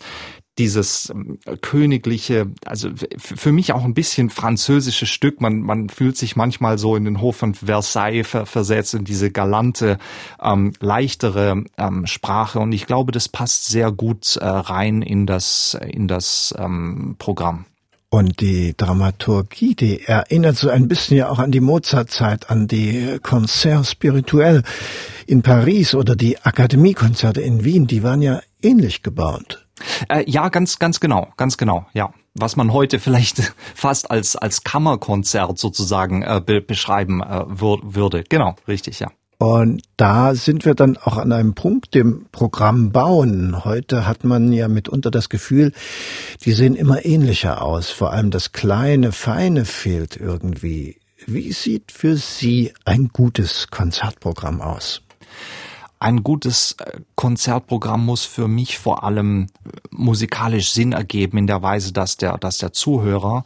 dieses 0.57 1.09
ähm, 1.09 1.37
königliche, 1.61 2.47
also 2.65 2.89
für 3.17 3.51
mich 3.51 3.73
auch 3.73 3.83
ein 3.83 3.93
bisschen 3.93 4.29
französische 4.29 5.05
Stück. 5.05 5.41
Man, 5.41 5.61
man 5.61 5.89
fühlt 5.89 6.17
sich 6.17 6.35
manchmal 6.35 6.77
so 6.77 6.95
in 6.95 7.05
den 7.05 7.21
Hof 7.21 7.37
von 7.37 7.53
Versailles 7.53 8.27
ver 8.27 8.45
versetzt, 8.45 8.93
in 8.93 9.05
diese 9.05 9.31
galante, 9.31 9.97
ähm, 10.41 10.73
leichtere 10.79 11.63
ähm, 11.77 12.07
Sprache. 12.07 12.59
Und 12.59 12.71
ich 12.71 12.85
glaube, 12.85 13.11
das 13.11 13.27
passt 13.27 13.65
sehr 13.67 13.91
gut 13.91 14.37
äh, 14.37 14.45
rein 14.45 15.01
in 15.01 15.25
das, 15.25 15.77
in 15.87 16.07
das 16.07 16.53
ähm, 16.57 17.15
Programm. 17.17 17.65
Und 18.09 18.39
die 18.39 18.77
Dramaturgie, 18.77 19.75
die 19.75 20.03
erinnert 20.03 20.55
so 20.55 20.69
ein 20.69 20.87
bisschen 20.87 21.17
ja 21.17 21.29
auch 21.29 21.39
an 21.39 21.51
die 21.51 21.59
Mozartzeit, 21.59 22.49
an 22.49 22.67
die 22.67 23.19
Concert 23.21 23.85
spirituel 23.85 24.63
in 25.27 25.41
Paris 25.41 25.95
oder 25.95 26.15
die 26.15 26.39
Akademiekonzerte 26.39 27.41
in 27.41 27.65
Wien, 27.65 27.87
die 27.87 28.03
waren 28.03 28.21
ja 28.21 28.41
ähnlich 28.61 29.03
gebaut. 29.03 29.64
Äh, 30.09 30.23
ja, 30.29 30.49
ganz, 30.49 30.79
ganz 30.79 30.99
genau, 30.99 31.27
ganz 31.37 31.57
genau, 31.57 31.85
ja. 31.93 32.13
Was 32.33 32.55
man 32.55 32.73
heute 32.73 32.99
vielleicht 32.99 33.53
fast 33.75 34.11
als, 34.11 34.35
als 34.35 34.63
Kammerkonzert 34.63 35.57
sozusagen 35.57 36.21
äh, 36.21 36.41
be 36.45 36.61
beschreiben 36.61 37.21
äh, 37.21 37.43
wür 37.47 37.79
würde. 37.83 38.23
Genau, 38.27 38.55
richtig, 38.67 38.99
ja. 38.99 39.09
Und 39.37 39.81
da 39.97 40.33
sind 40.33 40.63
wir 40.63 40.75
dann 40.75 40.95
auch 40.95 41.17
an 41.17 41.33
einem 41.33 41.55
Punkt, 41.55 41.93
dem 41.93 42.27
Programm 42.31 42.91
bauen. 42.91 43.65
Heute 43.65 44.07
hat 44.07 44.23
man 44.23 44.53
ja 44.53 44.69
mitunter 44.69 45.11
das 45.11 45.27
Gefühl, 45.27 45.73
die 46.45 46.53
sehen 46.53 46.75
immer 46.75 47.05
ähnlicher 47.05 47.61
aus. 47.61 47.89
Vor 47.89 48.13
allem 48.13 48.31
das 48.31 48.53
kleine, 48.53 49.11
feine 49.11 49.65
fehlt 49.65 50.15
irgendwie. 50.15 50.97
Wie 51.25 51.51
sieht 51.51 51.91
für 51.91 52.15
Sie 52.15 52.73
ein 52.85 53.09
gutes 53.11 53.67
Konzertprogramm 53.69 54.61
aus? 54.61 55.01
Ein 55.99 56.23
gutes 56.23 56.73
äh, 56.79 56.99
Konzertprogramm 57.15 58.05
muss 58.05 58.25
für 58.25 58.47
mich 58.47 58.77
vor 58.77 59.03
allem 59.03 59.47
musikalisch 59.91 60.71
Sinn 60.71 60.91
ergeben 60.91 61.37
in 61.37 61.47
der 61.47 61.61
Weise, 61.61 61.93
dass 61.93 62.17
der, 62.17 62.37
dass 62.37 62.57
der 62.57 62.73
Zuhörer 62.73 63.43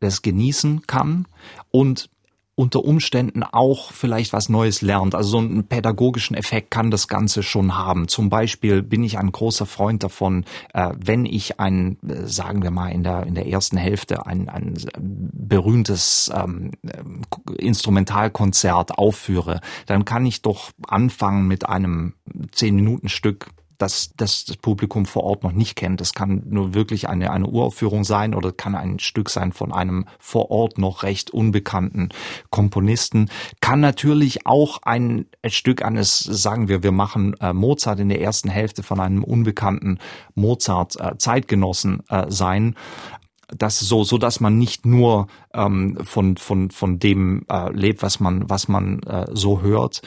es 0.00 0.22
genießen 0.22 0.86
kann 0.86 1.26
und 1.70 2.10
unter 2.54 2.84
Umständen 2.84 3.42
auch 3.42 3.92
vielleicht 3.92 4.32
was 4.32 4.48
Neues 4.48 4.82
lernt. 4.82 5.14
Also 5.14 5.30
so 5.30 5.38
einen 5.38 5.64
pädagogischen 5.64 6.36
Effekt 6.36 6.70
kann 6.70 6.90
das 6.90 7.08
Ganze 7.08 7.42
schon 7.42 7.76
haben. 7.76 8.08
Zum 8.08 8.28
Beispiel 8.28 8.82
bin 8.82 9.02
ich 9.04 9.18
ein 9.18 9.32
großer 9.32 9.64
Freund 9.64 10.02
davon, 10.02 10.44
äh, 10.74 10.90
wenn 10.98 11.24
ich 11.24 11.58
ein, 11.60 11.96
äh, 12.06 12.26
sagen 12.26 12.62
wir 12.62 12.70
mal 12.70 12.88
in 12.88 13.02
der 13.02 13.26
in 13.26 13.34
der 13.34 13.46
ersten 13.46 13.76
Hälfte 13.78 14.26
ein, 14.26 14.48
ein 14.48 14.74
berühmtes 14.98 16.30
ähm, 16.34 16.72
Instrumentalkonzert 17.56 18.98
aufführe, 18.98 19.60
dann 19.86 20.04
kann 20.04 20.26
ich 20.26 20.42
doch 20.42 20.70
anfangen 20.86 21.48
mit 21.48 21.66
einem 21.66 22.14
zehn 22.52 22.74
Minuten 22.74 23.08
Stück 23.08 23.48
das, 23.78 24.12
das 24.16 24.44
das 24.44 24.56
Publikum 24.56 25.06
vor 25.06 25.24
Ort 25.24 25.44
noch 25.44 25.52
nicht 25.52 25.76
kennt. 25.76 26.00
Das 26.00 26.12
kann 26.12 26.42
nur 26.46 26.74
wirklich 26.74 27.08
eine, 27.08 27.30
eine 27.30 27.46
Uraufführung 27.46 28.04
sein 28.04 28.34
oder 28.34 28.52
kann 28.52 28.74
ein 28.74 28.98
Stück 28.98 29.30
sein 29.30 29.52
von 29.52 29.72
einem 29.72 30.06
vor 30.18 30.50
Ort 30.50 30.78
noch 30.78 31.02
recht 31.02 31.30
unbekannten 31.30 32.10
Komponisten. 32.50 33.30
Kann 33.60 33.80
natürlich 33.80 34.46
auch 34.46 34.78
ein 34.82 35.26
Stück 35.46 35.84
eines, 35.84 36.18
sagen 36.20 36.68
wir, 36.68 36.82
wir 36.82 36.92
machen 36.92 37.34
äh, 37.40 37.52
Mozart 37.52 38.00
in 38.00 38.08
der 38.08 38.20
ersten 38.20 38.48
Hälfte 38.48 38.82
von 38.82 39.00
einem 39.00 39.24
unbekannten 39.24 39.98
Mozart 40.34 40.96
äh, 41.00 41.12
äh, 41.12 42.30
sein 42.30 42.74
das 43.54 43.78
so, 43.80 44.02
so 44.02 44.18
dass 44.18 44.40
man 44.40 44.56
nicht 44.56 44.86
nur 44.86 45.26
ähm, 45.52 45.98
von 46.04 46.36
von 46.36 46.70
von 46.70 46.98
dem 46.98 47.44
äh, 47.50 47.70
lebt, 47.72 48.02
was 48.02 48.18
man 48.18 48.48
was 48.48 48.68
man 48.68 49.00
äh, 49.02 49.26
so 49.30 49.60
hört 49.60 50.00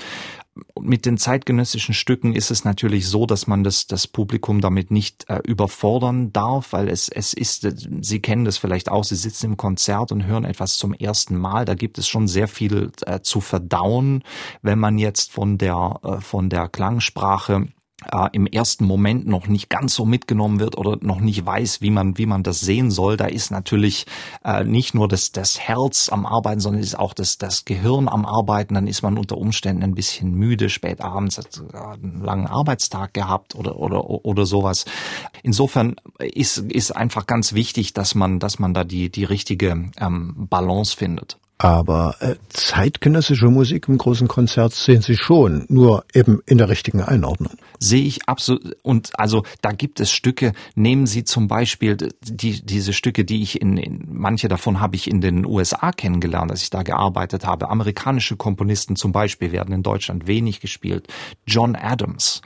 mit 0.80 1.06
den 1.06 1.18
zeitgenössischen 1.18 1.94
Stücken 1.94 2.34
ist 2.34 2.50
es 2.50 2.64
natürlich 2.64 3.08
so, 3.08 3.26
dass 3.26 3.48
man 3.48 3.64
das, 3.64 3.88
das 3.88 4.08
Publikum 4.08 4.62
damit 4.62 4.90
nicht 4.90 5.30
äh, 5.30 5.40
überfordern 5.44 6.32
darf, 6.32 6.72
weil 6.72 6.88
es, 6.88 7.10
es 7.10 7.34
ist, 7.34 7.68
Sie 8.02 8.20
kennen 8.22 8.46
das 8.46 8.58
vielleicht 8.58 8.90
auch, 8.90 9.04
Sie 9.04 9.16
sitzen 9.16 9.48
im 9.48 9.58
Konzert 9.58 10.12
und 10.12 10.26
hören 10.26 10.46
etwas 10.46 10.78
zum 10.78 10.94
ersten 10.94 11.38
Mal. 11.38 11.66
Da 11.66 11.76
gibt 11.76 11.98
es 11.98 12.08
schon 12.08 12.28
sehr 12.28 12.48
viel 12.48 12.92
äh, 13.06 13.20
zu 13.20 13.42
verdauen, 13.42 14.24
wenn 14.62 14.80
man 14.80 14.98
jetzt 14.98 15.32
von 15.32 15.58
der, 15.58 16.00
äh, 16.04 16.22
von 16.22 16.50
der 16.50 16.70
Klangsprache 16.70 17.68
äh, 18.12 18.30
im 18.34 18.48
ersten 18.48 18.86
Moment 18.86 19.28
noch 19.28 19.48
nicht 19.48 19.70
ganz 19.70 19.96
so 19.96 20.06
mitgenommen 20.06 20.60
wird 20.60 20.78
oder 20.78 20.98
noch 21.02 21.20
nicht 21.20 21.46
weiß, 21.46 21.82
wie 21.82 21.92
man, 21.92 22.18
wie 22.18 22.26
man 22.26 22.44
das 22.44 22.60
sehen 22.60 22.92
soll. 22.92 23.18
Da 23.18 23.26
ist 23.26 23.52
natürlich 23.52 24.06
äh, 24.44 24.64
nicht 24.64 24.94
nur 24.94 25.08
das, 25.08 25.32
das 25.32 25.60
Herz 25.60 26.10
am 26.10 26.26
Arbeiten, 26.26 26.60
sondern 26.60 26.82
ist 26.82 26.98
auch 26.98 27.14
das, 27.14 27.38
das 27.38 27.66
Gehirn 27.66 28.08
am 28.08 28.26
Arbeiten. 28.26 28.76
Dann 28.76 28.88
ist 28.88 29.02
man 29.02 29.18
unter 29.18 29.38
Umständen 29.38 29.84
ein 29.84 29.96
bisschen 29.96 30.34
müde, 30.34 30.70
spät 30.70 31.02
abends, 31.02 31.38
hat 31.38 31.62
einen 31.74 32.24
langen 32.24 32.48
Arbeitstag 32.48 33.14
gehabt 33.14 33.56
oder, 33.56 33.78
oder, 33.78 34.10
oder 34.10 34.46
sowas. 34.46 34.86
Insofern 35.44 35.96
ist, 36.20 36.58
ist 36.58 36.96
einfach 36.96 37.28
ganz 37.28 37.54
wichtig, 37.54 37.94
dass 37.94 38.16
man, 38.16 38.40
dass 38.40 38.60
man 38.60 38.74
da 38.74 38.84
die, 38.84 39.10
die 39.10 39.24
richtige 39.24 39.92
ähm, 40.00 40.48
Balance 40.50 40.96
findet. 40.96 41.38
Aber 41.58 42.16
äh, 42.20 42.36
zeitgenössische 42.50 43.48
Musik 43.48 43.88
im 43.88 43.98
großen 43.98 44.28
Konzert 44.28 44.74
sehen 44.74 45.02
Sie 45.02 45.16
schon, 45.16 45.66
nur 45.70 46.04
eben 46.14 46.42
in 46.46 46.58
der 46.58 46.68
richtigen 46.68 47.02
Einordnung. 47.02 47.54
Sehe 47.80 48.04
ich 48.04 48.28
absolut. 48.28 48.76
Und 48.84 49.18
also 49.18 49.44
da 49.62 49.72
gibt 49.72 50.02
es 50.02 50.12
Stücke. 50.12 50.52
Nehmen 50.76 51.08
Sie 51.08 51.24
zum 51.24 51.48
Beispiel 51.48 51.96
die, 52.22 52.66
diese 52.66 52.92
Stücke, 52.92 53.24
die 53.24 53.42
ich 53.42 53.62
in, 53.62 53.78
in 53.78 54.06
manche 54.12 54.50
davon 54.50 54.82
habe 54.82 54.98
ich 54.98 55.10
in 55.10 55.22
den 55.22 55.46
USA 55.46 55.94
kennengelernt, 55.94 56.52
als 56.52 56.62
ich 56.62 56.72
da 56.72 56.84
gearbeitet 56.84 57.46
habe. 57.46 57.70
Amerikanische 57.70 58.36
Komponisten 58.36 58.98
zum 58.98 59.14
Beispiel 59.14 59.54
werden 59.54 59.74
in 59.74 59.82
Deutschland 59.82 60.28
wenig 60.28 60.60
gespielt. 60.60 61.08
John 61.48 61.78
Adams 61.78 62.42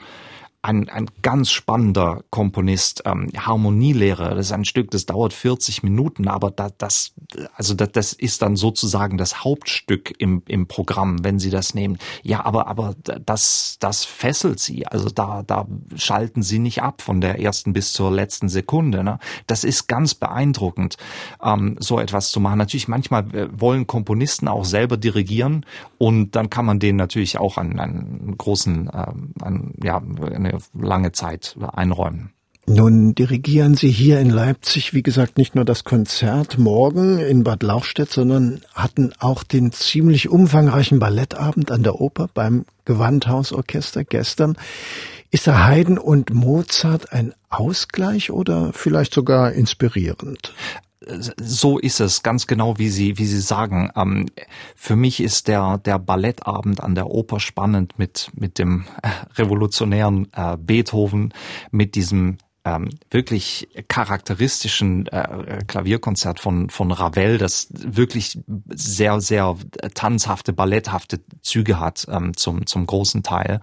ein, 0.62 0.90
ein 0.90 1.06
ganz 1.22 1.50
spannender 1.50 2.22
Komponist, 2.28 3.02
ähm, 3.06 3.28
Harmonielehre. 3.34 4.34
Das 4.34 4.46
ist 4.46 4.52
ein 4.52 4.66
Stück, 4.66 4.90
das 4.90 5.06
dauert 5.06 5.32
40 5.32 5.82
Minuten, 5.82 6.28
aber 6.28 6.50
da, 6.50 6.68
das, 6.76 7.14
also 7.54 7.72
das, 7.72 7.92
das 7.92 8.12
ist 8.12 8.42
dann 8.42 8.56
sozusagen 8.56 9.16
das 9.16 9.42
Hauptstück 9.42 10.12
im, 10.18 10.42
im 10.46 10.66
Programm, 10.66 11.24
wenn 11.24 11.38
Sie 11.38 11.48
das 11.48 11.74
nehmen. 11.74 11.98
Ja, 12.22 12.44
aber, 12.44 12.66
aber 12.66 12.94
das, 13.02 13.78
das 13.80 14.04
fesselt 14.04 14.60
Sie. 14.60 14.86
Also 14.86 15.08
da, 15.08 15.42
da 15.42 15.66
schalten 15.96 16.42
Sie 16.42 16.58
nicht 16.58 16.82
ab 16.82 17.00
von 17.00 17.22
der 17.22 17.40
ersten 17.40 17.72
bis 17.72 17.94
zur 17.94 18.10
letzten 18.10 18.50
Sekunde. 18.50 19.02
Ne? 19.02 19.18
Das 19.46 19.64
ist 19.64 19.86
ganz 19.86 20.14
beeindruckend, 20.14 20.96
ähm, 21.42 21.76
so 21.80 21.98
etwas 21.98 22.30
zu 22.30 22.38
machen. 22.38 22.58
Natürlich, 22.58 22.86
manchmal 22.86 23.34
äh, 23.34 23.48
wollen 23.50 23.86
Komponisten 23.86 24.46
auch 24.46 24.66
selber 24.66 24.98
dirigieren 24.98 25.64
und 25.96 26.36
dann 26.36 26.50
kann 26.50 26.66
man 26.66 26.80
denen 26.80 26.98
natürlich 26.98 27.38
auch 27.38 27.56
einen, 27.56 27.80
einen 27.80 28.36
großen, 28.36 28.90
ähm, 28.92 29.32
einen, 29.40 29.74
ja, 29.82 29.96
eine 29.96 30.49
eine 30.50 30.60
lange 30.74 31.12
Zeit 31.12 31.56
einräumen. 31.72 32.32
Nun 32.66 33.16
dirigieren 33.16 33.74
Sie 33.74 33.90
hier 33.90 34.20
in 34.20 34.30
Leipzig, 34.30 34.94
wie 34.94 35.02
gesagt, 35.02 35.38
nicht 35.38 35.56
nur 35.56 35.64
das 35.64 35.82
Konzert 35.82 36.56
morgen 36.56 37.18
in 37.18 37.42
Bad 37.42 37.64
Lauchstädt, 37.64 38.10
sondern 38.10 38.60
hatten 38.74 39.12
auch 39.18 39.42
den 39.42 39.72
ziemlich 39.72 40.28
umfangreichen 40.28 41.00
Ballettabend 41.00 41.72
an 41.72 41.82
der 41.82 42.00
Oper 42.00 42.28
beim 42.32 42.66
Gewandhausorchester 42.84 44.04
gestern. 44.04 44.56
Ist 45.32 45.48
da 45.48 45.66
Haydn 45.66 45.98
und 45.98 46.32
Mozart 46.32 47.12
ein 47.12 47.34
Ausgleich 47.48 48.30
oder 48.30 48.72
vielleicht 48.72 49.14
sogar 49.14 49.52
inspirierend? 49.52 50.54
So 51.06 51.78
ist 51.78 52.00
es, 52.00 52.22
ganz 52.22 52.46
genau 52.46 52.78
wie 52.78 52.90
Sie, 52.90 53.16
wie 53.18 53.26
Sie 53.26 53.40
sagen. 53.40 53.90
Ähm, 53.96 54.26
für 54.76 54.96
mich 54.96 55.20
ist 55.20 55.48
der, 55.48 55.78
der 55.78 55.98
Ballettabend 55.98 56.82
an 56.82 56.94
der 56.94 57.08
Oper 57.08 57.40
spannend 57.40 57.98
mit, 57.98 58.30
mit 58.34 58.58
dem 58.58 58.84
äh, 59.02 59.08
revolutionären 59.36 60.28
äh, 60.32 60.56
Beethoven, 60.58 61.32
mit 61.70 61.94
diesem 61.94 62.38
ähm, 62.64 62.90
wirklich 63.10 63.68
charakteristischen 63.88 65.06
äh, 65.06 65.60
Klavierkonzert 65.66 66.38
von, 66.38 66.68
von 66.68 66.92
Ravel, 66.92 67.38
das 67.38 67.68
wirklich 67.72 68.38
sehr, 68.68 69.20
sehr 69.22 69.56
tanzhafte, 69.94 70.52
balletthafte 70.52 71.20
Züge 71.40 71.80
hat 71.80 72.06
ähm, 72.10 72.36
zum, 72.36 72.66
zum 72.66 72.86
großen 72.86 73.22
Teil 73.22 73.62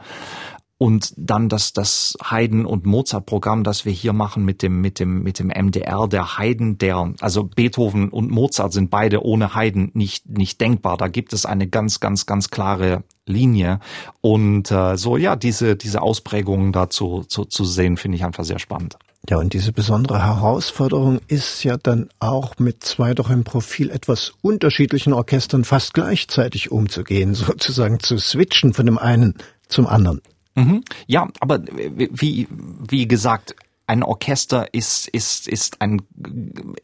und 0.78 1.14
dann 1.18 1.50
das 1.50 1.74
das 1.74 2.16
Haydn 2.24 2.66
und 2.66 2.86
Mozart 2.86 3.26
Programm, 3.26 3.64
das 3.64 3.86
wir 3.86 3.92
hier 3.92 4.14
machen 4.14 4.46
mit 4.46 4.62
dem 4.62 4.80
mit 4.80 5.00
dem 5.00 5.24
mit 5.24 5.40
dem 5.40 5.48
MDR 5.48 6.08
der 6.08 6.38
Haydn 6.38 6.78
der 6.78 7.14
also 7.20 7.44
Beethoven 7.44 8.10
und 8.10 8.30
Mozart 8.30 8.74
sind 8.74 8.92
beide 8.92 9.24
ohne 9.24 9.56
Haydn 9.56 9.92
nicht 9.94 10.30
nicht 10.30 10.62
denkbar. 10.62 10.98
Da 10.98 11.08
gibt 11.08 11.34
es 11.34 11.46
eine 11.46 11.68
ganz 11.68 12.00
ganz 12.00 12.28
ganz 12.28 12.50
klare 12.50 13.04
Linie 13.26 13.80
und 14.22 14.72
äh, 14.72 14.98
so 14.98 15.18
ja 15.18 15.36
diese 15.36 15.76
diese 15.76 16.02
Ausprägungen 16.02 16.72
dazu 16.72 17.24
zu, 17.28 17.46
zu 17.46 17.66
sehen 17.66 17.98
finde 17.98 18.18
ich 18.18 18.24
einfach 18.24 18.44
sehr 18.44 18.60
spannend. 18.60 18.98
Ja, 19.30 19.38
und 19.38 19.54
diese 19.54 19.74
besondere 19.74 20.24
Herausforderung 20.24 21.20
ist 21.28 21.64
ja 21.64 21.76
dann 21.76 22.08
auch 22.20 22.60
mit 22.60 22.84
zwei 22.84 23.14
doch 23.14 23.30
im 23.30 23.44
Profil 23.44 23.90
etwas 23.90 24.34
unterschiedlichen 24.42 25.12
Orchestern 25.12 25.66
fast 25.66 25.94
gleichzeitig 25.96 26.72
umzugehen, 26.72 27.34
sozusagen 27.34 28.00
zu 28.00 28.20
switchen 28.20 28.74
von 28.74 28.86
dem 28.86 28.98
einen 28.98 29.34
zum 29.68 29.88
anderen. 29.88 30.22
Mhm. 30.58 30.84
Ja, 31.06 31.28
aber 31.40 31.60
wie, 31.64 32.48
wie 32.90 33.08
gesagt, 33.08 33.56
ein 33.88 34.04
Orchester 34.04 34.74
ist, 34.74 35.08
ist, 35.08 35.48
ist 35.48 35.82
ein, 35.82 36.02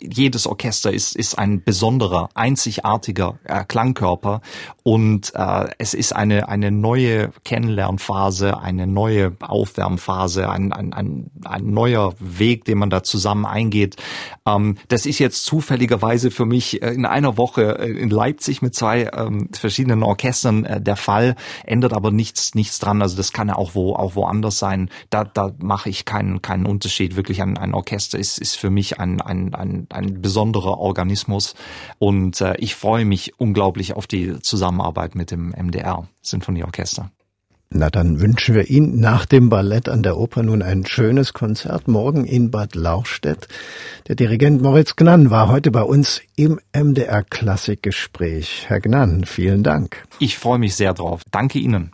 jedes 0.01 0.47
Orchester 0.47 0.91
ist, 0.91 1.17
ist 1.17 1.37
ein 1.37 1.61
besonderer, 1.61 2.29
einzigartiger 2.33 3.39
äh, 3.43 3.65
Klangkörper 3.65 4.39
und 4.83 5.33
äh, 5.35 5.67
es 5.77 5.93
ist 5.93 6.15
eine, 6.15 6.47
eine 6.47 6.71
neue 6.71 7.31
Kennenlernphase, 7.43 8.57
eine 8.57 8.87
neue 8.87 9.35
Aufwärmphase, 9.41 10.49
ein, 10.49 10.71
ein, 10.71 10.93
ein, 10.93 11.29
ein 11.43 11.65
neuer 11.71 12.13
Weg, 12.19 12.63
den 12.63 12.77
man 12.77 12.89
da 12.89 13.03
zusammen 13.03 13.45
eingeht. 13.45 13.97
Ähm, 14.47 14.77
das 14.87 15.05
ist 15.05 15.19
jetzt 15.19 15.43
zufälligerweise 15.43 16.31
für 16.31 16.45
mich 16.45 16.81
äh, 16.81 16.93
in 16.93 17.05
einer 17.05 17.35
Woche 17.35 17.79
äh, 17.79 17.91
in 17.91 18.11
Leipzig 18.11 18.61
mit 18.61 18.75
zwei 18.75 19.09
ähm, 19.13 19.49
verschiedenen 19.51 20.03
Orchestern 20.03 20.63
äh, 20.63 20.81
der 20.81 20.95
Fall, 20.95 21.35
ändert 21.65 21.91
aber 21.91 22.11
nichts, 22.11 22.55
nichts 22.55 22.79
dran. 22.79 23.01
Also 23.01 23.17
das 23.17 23.33
kann 23.33 23.49
ja 23.49 23.57
auch 23.57 23.75
wo, 23.75 23.93
auch 23.93 24.15
woanders 24.15 24.57
sein. 24.57 24.89
Da, 25.09 25.25
da 25.25 25.51
mache 25.57 25.89
ich 25.89 26.05
keinen, 26.05 26.41
keinen 26.41 26.65
Unterschied 26.65 26.92
steht. 26.93 27.15
Wirklich 27.15 27.41
ein, 27.41 27.58
ein 27.58 27.73
Orchester 27.73 28.17
ist, 28.17 28.38
ist 28.38 28.56
für 28.56 28.69
mich 28.69 28.99
ein, 28.99 29.21
ein, 29.21 29.53
ein, 29.53 29.88
ein 29.89 30.21
besonderer 30.21 30.77
Organismus. 30.77 31.56
Und 31.99 32.41
äh, 32.41 32.56
ich 32.58 32.75
freue 32.75 33.06
mich 33.06 33.39
unglaublich 33.39 33.93
auf 33.93 34.08
die 34.08 34.39
Zusammenarbeit 34.39 35.15
mit 35.15 35.32
dem 35.32 35.49
MDR 35.49 36.08
Sinfonieorchester. 36.21 37.12
Na, 37.75 37.89
dann 37.89 38.21
wünschen 38.21 38.53
wir 38.53 38.69
Ihnen 38.69 38.99
nach 38.99 39.25
dem 39.25 39.49
Ballett 39.49 39.89
an 39.89 40.03
der 40.03 40.17
Oper 40.17 40.43
nun 40.43 40.62
ein 40.62 40.86
schönes 40.86 41.34
Konzert 41.34 41.88
morgen 41.88 42.23
in 42.23 42.51
Bad 42.51 42.75
Lauchstädt. 42.75 43.47
Der 44.08 44.15
Dirigent 44.15 44.62
Moritz 44.62 44.95
Gnann 44.95 45.32
war 45.32 45.47
heute 45.47 45.71
bei 45.71 45.82
uns 45.82 46.21
im 46.36 46.60
MDR 46.71 47.23
Klassikgespräch. 47.23 48.65
Herr 48.67 48.79
Gnann, 48.79 49.25
vielen 49.25 49.63
Dank. 49.63 50.08
Ich 50.19 50.38
freue 50.38 50.60
mich 50.60 50.75
sehr 50.75 50.93
drauf. 50.93 51.23
Danke 51.32 51.58
Ihnen. 51.58 51.92